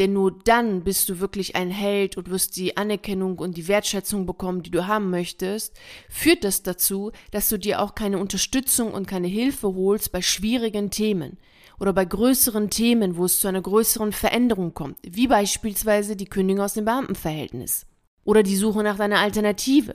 denn 0.00 0.14
nur 0.14 0.32
dann 0.44 0.82
bist 0.82 1.10
du 1.10 1.20
wirklich 1.20 1.56
ein 1.56 1.70
Held 1.70 2.16
und 2.16 2.30
wirst 2.30 2.56
die 2.56 2.78
Anerkennung 2.78 3.38
und 3.38 3.58
die 3.58 3.68
Wertschätzung 3.68 4.24
bekommen, 4.24 4.62
die 4.62 4.70
du 4.70 4.86
haben 4.86 5.10
möchtest, 5.10 5.78
führt 6.08 6.42
das 6.42 6.62
dazu, 6.62 7.12
dass 7.32 7.50
du 7.50 7.58
dir 7.58 7.82
auch 7.82 7.94
keine 7.94 8.18
Unterstützung 8.18 8.94
und 8.94 9.06
keine 9.06 9.28
Hilfe 9.28 9.68
holst 9.68 10.10
bei 10.10 10.22
schwierigen 10.22 10.90
Themen 10.90 11.36
oder 11.78 11.92
bei 11.92 12.06
größeren 12.06 12.70
Themen, 12.70 13.18
wo 13.18 13.26
es 13.26 13.40
zu 13.40 13.48
einer 13.48 13.60
größeren 13.60 14.12
Veränderung 14.12 14.72
kommt, 14.72 14.96
wie 15.02 15.28
beispielsweise 15.28 16.16
die 16.16 16.24
Kündigung 16.24 16.64
aus 16.64 16.72
dem 16.72 16.86
Beamtenverhältnis 16.86 17.84
oder 18.24 18.42
die 18.42 18.56
Suche 18.56 18.82
nach 18.82 18.98
einer 18.98 19.18
Alternative. 19.18 19.94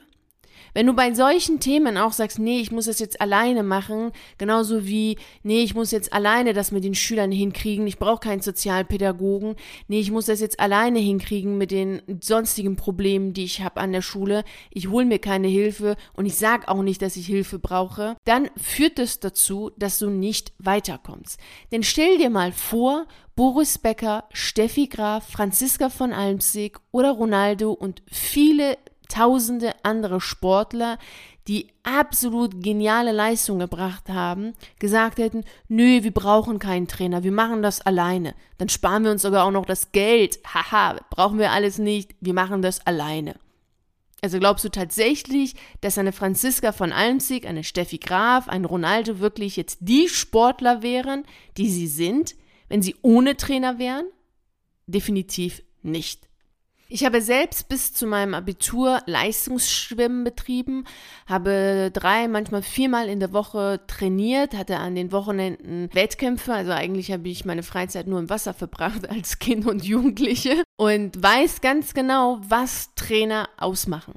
Wenn 0.74 0.88
du 0.88 0.94
bei 0.94 1.14
solchen 1.14 1.60
Themen 1.60 1.98
auch 1.98 2.12
sagst, 2.12 2.40
nee, 2.40 2.60
ich 2.60 2.72
muss 2.72 2.86
das 2.86 3.00
jetzt 3.00 3.22
alleine 3.22 3.64
machen, 3.64 4.12
genauso 4.38 4.86
wie, 4.86 5.18
nee, 5.44 5.62
ich 5.62 5.76
muss 5.76 5.92
jetzt 5.92 6.12
alleine 6.12 6.54
das 6.54 6.72
mit 6.72 6.84
den 6.84 6.96
Schülern 6.96 7.32
hinkriegen, 7.32 7.88
ich 7.88 7.98
brauche 7.98 8.20
keinen 8.20 8.42
Sozialpädagogen, 8.42 9.56
nee, 9.88 10.00
ich 10.00 10.12
muss 10.12 10.26
das 10.26 10.42
jetzt 10.42 10.60
alleine 10.60 11.00
hinkriegen 11.00 11.58
mit 11.58 11.72
den 11.72 12.02
sonstigen 12.22 12.76
Problemen, 12.76 13.34
die 13.34 13.46
ich 13.46 13.62
habe 13.62 13.80
an 13.80 13.92
der 13.92 14.02
Schule, 14.02 14.44
ich 14.72 14.90
hole 14.90 15.06
mir 15.06 15.20
keine 15.20 15.48
Hilfe 15.48 15.96
und 16.14 16.26
ich 16.26 16.36
sage 16.36 16.68
auch 16.68 16.82
nicht, 16.82 17.02
dass 17.02 17.16
ich 17.16 17.28
Hilfe 17.28 17.60
brauche, 17.60 18.18
dann 18.26 18.50
führt 18.58 19.00
es 19.00 19.06
das 19.06 19.20
dazu, 19.36 19.72
dass 19.78 20.00
du 20.00 20.10
nicht 20.10 20.54
weiterkommst. 20.58 21.40
Denn 21.72 21.84
stell 21.84 22.18
dir 22.18 22.30
mal 22.30 22.52
vor, 22.52 23.06
Boris 23.36 23.78
Becker, 23.78 24.24
Steffi 24.32 24.88
Graf, 24.88 25.30
Franziska 25.30 25.90
von 25.90 26.14
Almsig 26.14 26.80
oder 26.92 27.12
Ronaldo 27.12 27.72
und 27.72 28.02
viele 28.10 28.78
tausende 29.08 29.74
andere 29.84 30.22
Sportler, 30.22 30.98
die 31.48 31.68
absolut 31.84 32.64
geniale 32.64 33.12
Leistungen 33.12 33.60
gebracht 33.60 34.10
haben, 34.10 34.54
gesagt 34.80 35.20
hätten, 35.20 35.44
nö, 35.68 36.04
wir 36.04 36.12
brauchen 36.12 36.58
keinen 36.58 36.88
Trainer, 36.88 37.24
wir 37.24 37.32
machen 37.32 37.62
das 37.62 37.82
alleine. 37.82 38.34
Dann 38.58 38.70
sparen 38.70 39.04
wir 39.04 39.12
uns 39.12 39.22
sogar 39.22 39.46
auch 39.46 39.52
noch 39.52 39.66
das 39.66 39.92
Geld. 39.92 40.40
Haha, 40.46 41.00
brauchen 41.12 41.38
wir 41.38 41.52
alles 41.52 41.78
nicht, 41.78 42.16
wir 42.20 42.34
machen 42.34 42.62
das 42.62 42.86
alleine. 42.88 43.36
Also 44.22 44.40
glaubst 44.40 44.66
du 44.66 44.70
tatsächlich, 44.70 45.54
dass 45.82 46.00
eine 46.00 46.12
Franziska 46.12 46.72
von 46.72 46.92
Almsig, 46.92 47.46
eine 47.46 47.64
Steffi 47.64 48.00
Graf, 48.00 48.48
ein 48.48 48.66
Ronaldo 48.66 49.20
wirklich 49.20 49.56
jetzt 49.56 49.78
die 49.82 50.10
Sportler 50.10 50.82
wären, 50.82 51.26
die 51.58 51.70
sie 51.70 51.86
sind, 51.86 52.36
wenn 52.68 52.82
sie 52.82 52.96
ohne 53.04 53.38
Trainer 53.38 53.78
wären? 53.78 54.06
Definitiv 54.88 55.62
nicht. 55.84 56.28
Ich 56.96 57.04
habe 57.04 57.20
selbst 57.20 57.68
bis 57.68 57.92
zu 57.92 58.08
meinem 58.08 58.34
Abitur 58.34 59.02
Leistungsschwimmen 59.06 60.24
betrieben, 60.24 60.86
habe 61.28 61.92
drei, 61.92 62.30
manchmal 62.30 62.62
viermal 62.62 63.10
in 63.10 63.20
der 63.20 63.34
Woche 63.34 63.82
trainiert, 63.86 64.54
hatte 64.54 64.78
an 64.78 64.96
den 64.96 65.12
Wochenenden 65.12 65.90
Wettkämpfe, 65.94 66.54
also 66.54 66.72
eigentlich 66.72 67.12
habe 67.12 67.28
ich 67.28 67.44
meine 67.44 67.64
Freizeit 67.64 68.08
nur 68.08 68.20
im 68.20 68.30
Wasser 68.30 68.54
verbracht 68.54 69.10
als 69.10 69.40
Kind 69.40 69.68
und 69.68 69.84
Jugendliche 69.84 70.64
und 70.78 71.22
weiß 71.22 71.60
ganz 71.60 71.94
genau, 71.94 72.40
was 72.48 72.96
Trainer 72.96 73.50
ausmachen. 73.58 74.14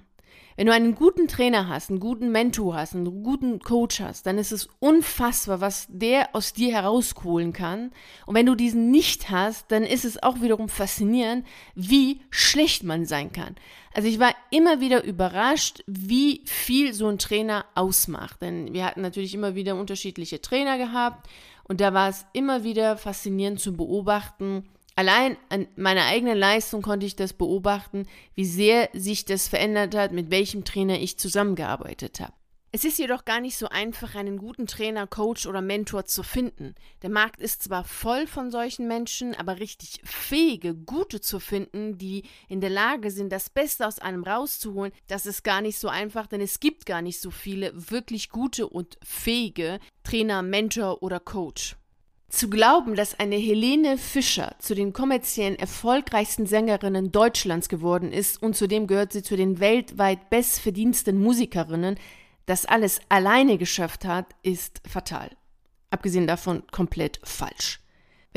Wenn 0.58 0.66
du 0.66 0.72
einen 0.72 0.96
guten 0.96 1.28
Trainer 1.28 1.68
hast, 1.68 1.88
einen 1.88 2.00
guten 2.00 2.32
Mentor 2.32 2.74
hast, 2.74 2.96
einen 2.96 3.22
guten 3.22 3.60
Coach 3.60 4.00
hast, 4.00 4.26
dann 4.26 4.38
ist 4.38 4.50
es 4.50 4.68
unfassbar, 4.80 5.60
was 5.60 5.86
der 5.88 6.34
aus 6.34 6.52
dir 6.52 6.72
herausholen 6.72 7.52
kann. 7.52 7.92
Und 8.26 8.34
wenn 8.34 8.46
du 8.46 8.56
diesen 8.56 8.90
nicht 8.90 9.30
hast, 9.30 9.70
dann 9.70 9.84
ist 9.84 10.04
es 10.04 10.20
auch 10.20 10.40
wiederum 10.40 10.68
faszinierend, 10.68 11.46
wie 11.76 12.22
schlecht 12.30 12.82
man 12.82 13.06
sein 13.06 13.30
kann. 13.30 13.54
Also 13.94 14.08
ich 14.08 14.18
war 14.18 14.34
immer 14.50 14.80
wieder 14.80 15.04
überrascht, 15.04 15.84
wie 15.86 16.42
viel 16.44 16.92
so 16.92 17.06
ein 17.06 17.20
Trainer 17.20 17.64
ausmacht. 17.76 18.42
Denn 18.42 18.74
wir 18.74 18.84
hatten 18.84 19.02
natürlich 19.02 19.34
immer 19.34 19.54
wieder 19.54 19.76
unterschiedliche 19.76 20.42
Trainer 20.42 20.76
gehabt 20.76 21.28
und 21.68 21.80
da 21.80 21.94
war 21.94 22.08
es 22.08 22.26
immer 22.32 22.64
wieder 22.64 22.96
faszinierend 22.96 23.60
zu 23.60 23.76
beobachten, 23.76 24.68
Allein 24.98 25.36
an 25.48 25.68
meiner 25.76 26.06
eigenen 26.06 26.36
Leistung 26.36 26.82
konnte 26.82 27.06
ich 27.06 27.14
das 27.14 27.32
beobachten, 27.32 28.08
wie 28.34 28.44
sehr 28.44 28.88
sich 28.94 29.24
das 29.24 29.46
verändert 29.46 29.94
hat, 29.94 30.10
mit 30.10 30.32
welchem 30.32 30.64
Trainer 30.64 30.98
ich 30.98 31.20
zusammengearbeitet 31.20 32.18
habe. 32.18 32.32
Es 32.72 32.84
ist 32.84 32.98
jedoch 32.98 33.24
gar 33.24 33.40
nicht 33.40 33.56
so 33.56 33.68
einfach, 33.68 34.16
einen 34.16 34.38
guten 34.38 34.66
Trainer, 34.66 35.06
Coach 35.06 35.46
oder 35.46 35.62
Mentor 35.62 36.06
zu 36.06 36.24
finden. 36.24 36.74
Der 37.02 37.10
Markt 37.10 37.40
ist 37.40 37.62
zwar 37.62 37.84
voll 37.84 38.26
von 38.26 38.50
solchen 38.50 38.88
Menschen, 38.88 39.36
aber 39.36 39.60
richtig 39.60 40.00
fähige, 40.02 40.74
gute 40.74 41.20
zu 41.20 41.38
finden, 41.38 41.96
die 41.96 42.24
in 42.48 42.60
der 42.60 42.70
Lage 42.70 43.12
sind, 43.12 43.30
das 43.30 43.50
Beste 43.50 43.86
aus 43.86 44.00
einem 44.00 44.24
rauszuholen, 44.24 44.92
das 45.06 45.26
ist 45.26 45.44
gar 45.44 45.60
nicht 45.60 45.78
so 45.78 45.86
einfach, 45.86 46.26
denn 46.26 46.40
es 46.40 46.58
gibt 46.58 46.86
gar 46.86 47.02
nicht 47.02 47.20
so 47.20 47.30
viele 47.30 47.70
wirklich 47.92 48.30
gute 48.30 48.68
und 48.68 48.98
fähige 49.04 49.78
Trainer, 50.02 50.42
Mentor 50.42 51.04
oder 51.04 51.20
Coach. 51.20 51.76
Zu 52.28 52.50
glauben, 52.50 52.94
dass 52.94 53.18
eine 53.18 53.36
Helene 53.36 53.96
Fischer 53.96 54.54
zu 54.58 54.74
den 54.74 54.92
kommerziellen 54.92 55.58
erfolgreichsten 55.58 56.44
Sängerinnen 56.44 57.10
Deutschlands 57.10 57.70
geworden 57.70 58.12
ist 58.12 58.42
und 58.42 58.54
zudem 58.54 58.86
gehört 58.86 59.14
sie 59.14 59.22
zu 59.22 59.34
den 59.34 59.60
weltweit 59.60 60.28
bestverdiensten 60.28 61.18
Musikerinnen, 61.18 61.98
das 62.44 62.66
alles 62.66 63.00
alleine 63.08 63.56
geschafft 63.56 64.04
hat, 64.04 64.26
ist 64.42 64.82
fatal. 64.86 65.30
Abgesehen 65.90 66.26
davon 66.26 66.62
komplett 66.70 67.18
falsch. 67.24 67.80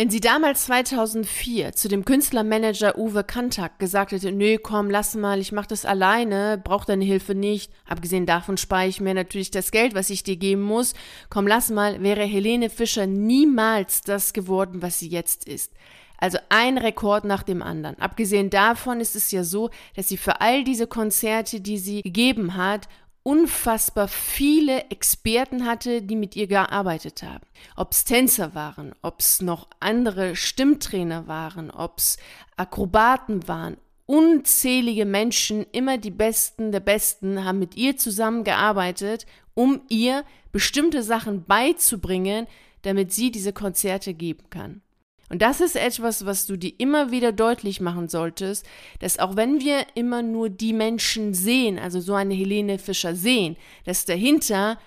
Wenn 0.02 0.10
sie 0.10 0.20
damals 0.20 0.66
2004 0.66 1.74
zu 1.74 1.88
dem 1.88 2.06
Künstlermanager 2.06 2.98
Uwe 2.98 3.24
Kantak 3.24 3.78
gesagt 3.78 4.14
hätte, 4.14 4.32
nö, 4.32 4.58
komm, 4.58 4.90
lass 4.90 5.14
mal, 5.14 5.40
ich 5.40 5.52
mach 5.52 5.68
das 5.68 5.86
alleine, 5.86 6.60
brauch 6.64 6.86
deine 6.86 7.06
Hilfe 7.06 7.36
nicht, 7.36 7.72
abgesehen 7.86 8.26
davon 8.26 8.58
spare 8.58 8.88
ich 8.88 9.00
mir 9.00 9.14
natürlich 9.14 9.52
das 9.52 9.70
Geld, 9.70 9.94
was 9.94 10.10
ich 10.10 10.24
dir 10.24 10.38
geben 10.38 10.64
muss, 10.64 10.96
komm, 11.30 11.46
lass 11.46 11.70
mal, 11.70 12.02
wäre 12.02 12.24
Helene 12.24 12.72
Fischer 12.72 13.06
niemals 13.06 14.02
das 14.02 14.34
geworden, 14.34 14.82
was 14.82 14.98
sie 14.98 15.08
jetzt 15.08 15.48
ist. 15.48 15.72
Also 16.18 16.40
ein 16.50 16.80
Rekord 16.80 17.24
nach 17.24 17.44
dem 17.44 17.62
anderen. 17.62 18.00
Abgesehen 18.00 18.50
davon 18.50 19.02
ist 19.02 19.16
es 19.16 19.32
ja 19.32 19.44
so, 19.44 19.70
dass 19.96 20.08
sie 20.08 20.18
für 20.18 20.42
all 20.42 20.64
diese 20.64 20.86
Konzerte, 20.88 21.62
die 21.62 21.78
sie 21.78 22.02
gegeben 22.02 22.56
hat, 22.56 22.88
unfassbar 23.24 24.08
viele 24.08 24.90
Experten 24.90 25.66
hatte, 25.66 26.02
die 26.02 26.16
mit 26.16 26.36
ihr 26.36 26.48
gearbeitet 26.48 27.24
haben. 27.24 27.46
Ob 27.76 27.92
es 27.92 28.04
Tänzer 28.04 28.56
waren, 28.56 28.94
ob 29.02 29.20
es 29.20 29.42
noch 29.42 29.68
andere 29.80 30.36
Stimmtrainer 30.36 31.28
waren, 31.28 31.70
ob 31.72 32.00
es 32.00 32.18
Akrobaten 32.58 33.48
waren. 33.48 33.78
Unzählige 34.08 35.06
Menschen, 35.06 35.66
immer 35.72 35.98
die 35.98 36.12
Besten 36.12 36.72
der 36.72 36.80
Besten, 36.80 37.46
haben 37.46 37.60
mit 37.60 37.76
ihr 37.78 37.96
zusammengearbeitet, 37.96 39.26
um 39.54 39.82
ihr 39.90 40.24
bestimmte 40.52 41.04
Sachen 41.04 41.46
beizubringen, 41.46 42.48
damit 42.82 43.14
sie 43.14 43.32
diese 43.32 43.54
Konzerte 43.54 44.14
geben 44.14 44.50
kann. 44.50 44.82
Und 45.32 45.42
das 45.42 45.62
ist 45.62 45.78
etwas, 45.78 46.26
was 46.26 46.46
du 46.46 46.58
dir 46.58 46.74
immer 46.78 47.10
wieder 47.10 47.32
deutlich 47.32 47.80
machen 47.80 48.10
solltest, 48.10 48.66
dass 49.00 49.18
auch 49.18 49.38
wenn 49.38 49.62
wir 49.62 49.86
immer 49.96 50.22
nur 50.22 50.50
die 50.50 50.74
Menschen 50.74 51.34
sehen, 51.34 51.80
also 51.80 52.02
so 52.02 52.16
eine 52.16 52.34
Helene 52.34 52.78
Fischer 52.78 53.16
sehen, 53.16 53.56
dass 53.86 54.04
dahinter 54.04 54.78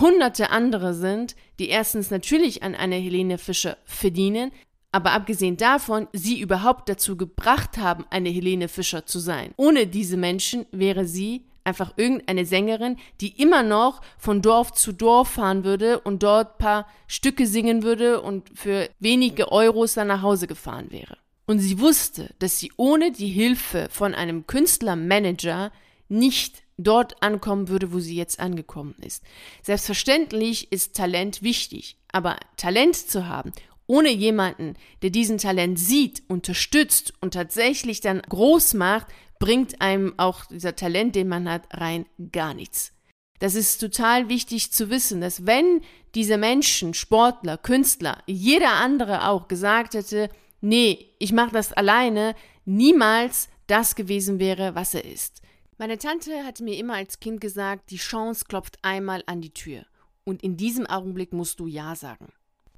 hunderte 0.00 0.50
andere 0.50 0.94
sind, 0.94 1.36
die 1.58 1.68
erstens 1.68 2.10
natürlich 2.10 2.62
an 2.62 2.74
eine 2.74 2.96
Helene 2.96 3.36
Fischer 3.36 3.76
verdienen, 3.84 4.52
aber 4.90 5.12
abgesehen 5.12 5.58
davon, 5.58 6.08
sie 6.14 6.40
überhaupt 6.40 6.88
dazu 6.88 7.18
gebracht 7.18 7.76
haben, 7.76 8.06
eine 8.08 8.30
Helene 8.30 8.68
Fischer 8.68 9.04
zu 9.04 9.18
sein. 9.18 9.52
Ohne 9.58 9.86
diese 9.86 10.16
Menschen 10.16 10.64
wäre 10.72 11.04
sie 11.04 11.44
einfach 11.70 11.94
irgendeine 11.96 12.44
Sängerin, 12.44 12.96
die 13.20 13.40
immer 13.40 13.62
noch 13.62 14.02
von 14.18 14.42
Dorf 14.42 14.72
zu 14.72 14.92
Dorf 14.92 15.30
fahren 15.30 15.64
würde 15.64 16.00
und 16.00 16.22
dort 16.22 16.58
paar 16.58 16.86
Stücke 17.06 17.46
singen 17.46 17.82
würde 17.82 18.20
und 18.20 18.50
für 18.54 18.90
wenige 18.98 19.50
Euros 19.50 19.94
dann 19.94 20.08
nach 20.08 20.22
Hause 20.22 20.46
gefahren 20.46 20.90
wäre. 20.90 21.16
Und 21.46 21.60
sie 21.60 21.80
wusste, 21.80 22.34
dass 22.38 22.58
sie 22.58 22.72
ohne 22.76 23.12
die 23.12 23.28
Hilfe 23.28 23.88
von 23.90 24.14
einem 24.14 24.46
Künstlermanager 24.46 25.72
nicht 26.08 26.62
dort 26.76 27.22
ankommen 27.22 27.68
würde, 27.68 27.92
wo 27.92 28.00
sie 28.00 28.16
jetzt 28.16 28.40
angekommen 28.40 28.96
ist. 29.00 29.22
Selbstverständlich 29.62 30.72
ist 30.72 30.96
Talent 30.96 31.42
wichtig, 31.42 31.96
aber 32.12 32.36
Talent 32.56 32.96
zu 32.96 33.28
haben 33.28 33.52
ohne 33.90 34.10
jemanden, 34.10 34.76
der 35.02 35.10
diesen 35.10 35.38
Talent 35.38 35.76
sieht, 35.76 36.22
unterstützt 36.28 37.12
und 37.20 37.34
tatsächlich 37.34 38.00
dann 38.00 38.22
groß 38.22 38.74
macht, 38.74 39.08
bringt 39.40 39.80
einem 39.80 40.14
auch 40.18 40.44
dieser 40.44 40.76
Talent, 40.76 41.16
den 41.16 41.26
man 41.26 41.50
hat, 41.50 41.66
rein 41.72 42.06
gar 42.30 42.54
nichts. 42.54 42.92
Das 43.40 43.54
ist 43.54 43.78
total 43.78 44.28
wichtig 44.28 44.70
zu 44.70 44.90
wissen, 44.90 45.20
dass 45.20 45.46
wenn 45.46 45.80
diese 46.14 46.36
Menschen, 46.36 46.94
Sportler, 46.94 47.56
Künstler, 47.58 48.22
jeder 48.26 48.74
andere 48.74 49.26
auch 49.26 49.48
gesagt 49.48 49.94
hätte, 49.94 50.28
nee, 50.60 51.08
ich 51.18 51.32
mache 51.32 51.52
das 51.52 51.72
alleine, 51.72 52.36
niemals 52.66 53.48
das 53.66 53.96
gewesen 53.96 54.38
wäre, 54.38 54.74
was 54.74 54.94
er 54.94 55.04
ist. 55.04 55.40
Meine 55.78 55.96
Tante 55.96 56.44
hatte 56.44 56.62
mir 56.62 56.76
immer 56.76 56.94
als 56.94 57.18
Kind 57.18 57.40
gesagt, 57.40 57.90
die 57.90 57.96
Chance 57.96 58.44
klopft 58.46 58.78
einmal 58.82 59.22
an 59.26 59.40
die 59.40 59.54
Tür. 59.54 59.86
Und 60.24 60.42
in 60.42 60.58
diesem 60.58 60.86
Augenblick 60.86 61.32
musst 61.32 61.58
du 61.60 61.66
Ja 61.66 61.96
sagen. 61.96 62.30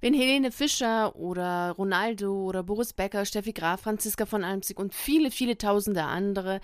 Wenn 0.02 0.14
Helene 0.14 0.50
Fischer 0.50 1.14
oder 1.14 1.76
Ronaldo 1.78 2.34
oder 2.48 2.64
Boris 2.64 2.92
Becker, 2.92 3.24
Steffi 3.24 3.52
Graf, 3.52 3.82
Franziska 3.82 4.26
von 4.26 4.42
Almzig 4.42 4.76
und 4.76 4.94
viele, 4.94 5.30
viele 5.30 5.56
tausende 5.56 6.02
andere, 6.02 6.60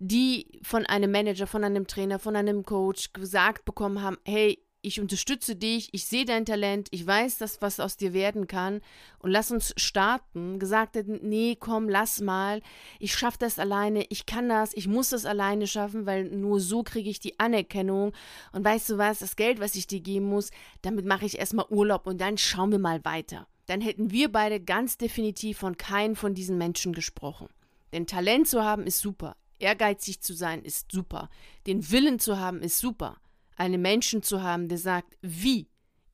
die 0.00 0.58
von 0.62 0.84
einem 0.86 1.12
Manager, 1.12 1.46
von 1.46 1.62
einem 1.62 1.86
Trainer, 1.86 2.18
von 2.18 2.34
einem 2.34 2.64
Coach 2.64 3.12
gesagt 3.12 3.64
bekommen 3.64 4.02
haben, 4.02 4.18
hey, 4.24 4.58
ich 4.82 5.00
unterstütze 5.00 5.56
dich, 5.56 5.90
ich 5.92 6.06
sehe 6.06 6.24
dein 6.24 6.46
Talent, 6.46 6.88
ich 6.90 7.06
weiß, 7.06 7.38
dass 7.38 7.60
was 7.60 7.80
aus 7.80 7.96
dir 7.96 8.12
werden 8.12 8.46
kann. 8.46 8.80
Und 9.18 9.30
lass 9.30 9.50
uns 9.50 9.74
starten, 9.76 10.58
gesagt 10.58 10.96
hätten, 10.96 11.20
nee, 11.22 11.56
komm, 11.58 11.88
lass 11.88 12.20
mal, 12.20 12.62
ich 12.98 13.14
schaffe 13.14 13.38
das 13.38 13.58
alleine, 13.58 14.06
ich 14.08 14.26
kann 14.26 14.48
das, 14.48 14.72
ich 14.74 14.88
muss 14.88 15.10
das 15.10 15.26
alleine 15.26 15.66
schaffen, 15.66 16.06
weil 16.06 16.30
nur 16.30 16.60
so 16.60 16.82
kriege 16.82 17.10
ich 17.10 17.20
die 17.20 17.38
Anerkennung. 17.38 18.12
Und 18.52 18.64
weißt 18.64 18.90
du 18.90 18.98
was, 18.98 19.18
das 19.18 19.36
Geld, 19.36 19.60
was 19.60 19.74
ich 19.74 19.86
dir 19.86 20.00
geben 20.00 20.26
muss, 20.26 20.50
damit 20.82 21.04
mache 21.04 21.26
ich 21.26 21.38
erstmal 21.38 21.66
Urlaub 21.68 22.06
und 22.06 22.20
dann 22.20 22.38
schauen 22.38 22.72
wir 22.72 22.78
mal 22.78 23.04
weiter. 23.04 23.46
Dann 23.66 23.80
hätten 23.80 24.10
wir 24.10 24.32
beide 24.32 24.60
ganz 24.60 24.96
definitiv 24.96 25.58
von 25.58 25.76
keinem 25.76 26.16
von 26.16 26.34
diesen 26.34 26.58
Menschen 26.58 26.92
gesprochen. 26.92 27.48
Denn 27.92 28.06
Talent 28.06 28.48
zu 28.48 28.64
haben 28.64 28.84
ist 28.84 28.98
super, 28.98 29.36
ehrgeizig 29.58 30.20
zu 30.22 30.32
sein 30.32 30.62
ist 30.62 30.90
super, 30.90 31.28
den 31.66 31.90
Willen 31.90 32.18
zu 32.18 32.38
haben 32.38 32.62
ist 32.62 32.78
super 32.78 33.18
einen 33.60 33.82
Menschen 33.82 34.22
zu 34.22 34.42
haben, 34.42 34.68
der 34.68 34.78
sagt, 34.78 35.18
wie, 35.20 35.68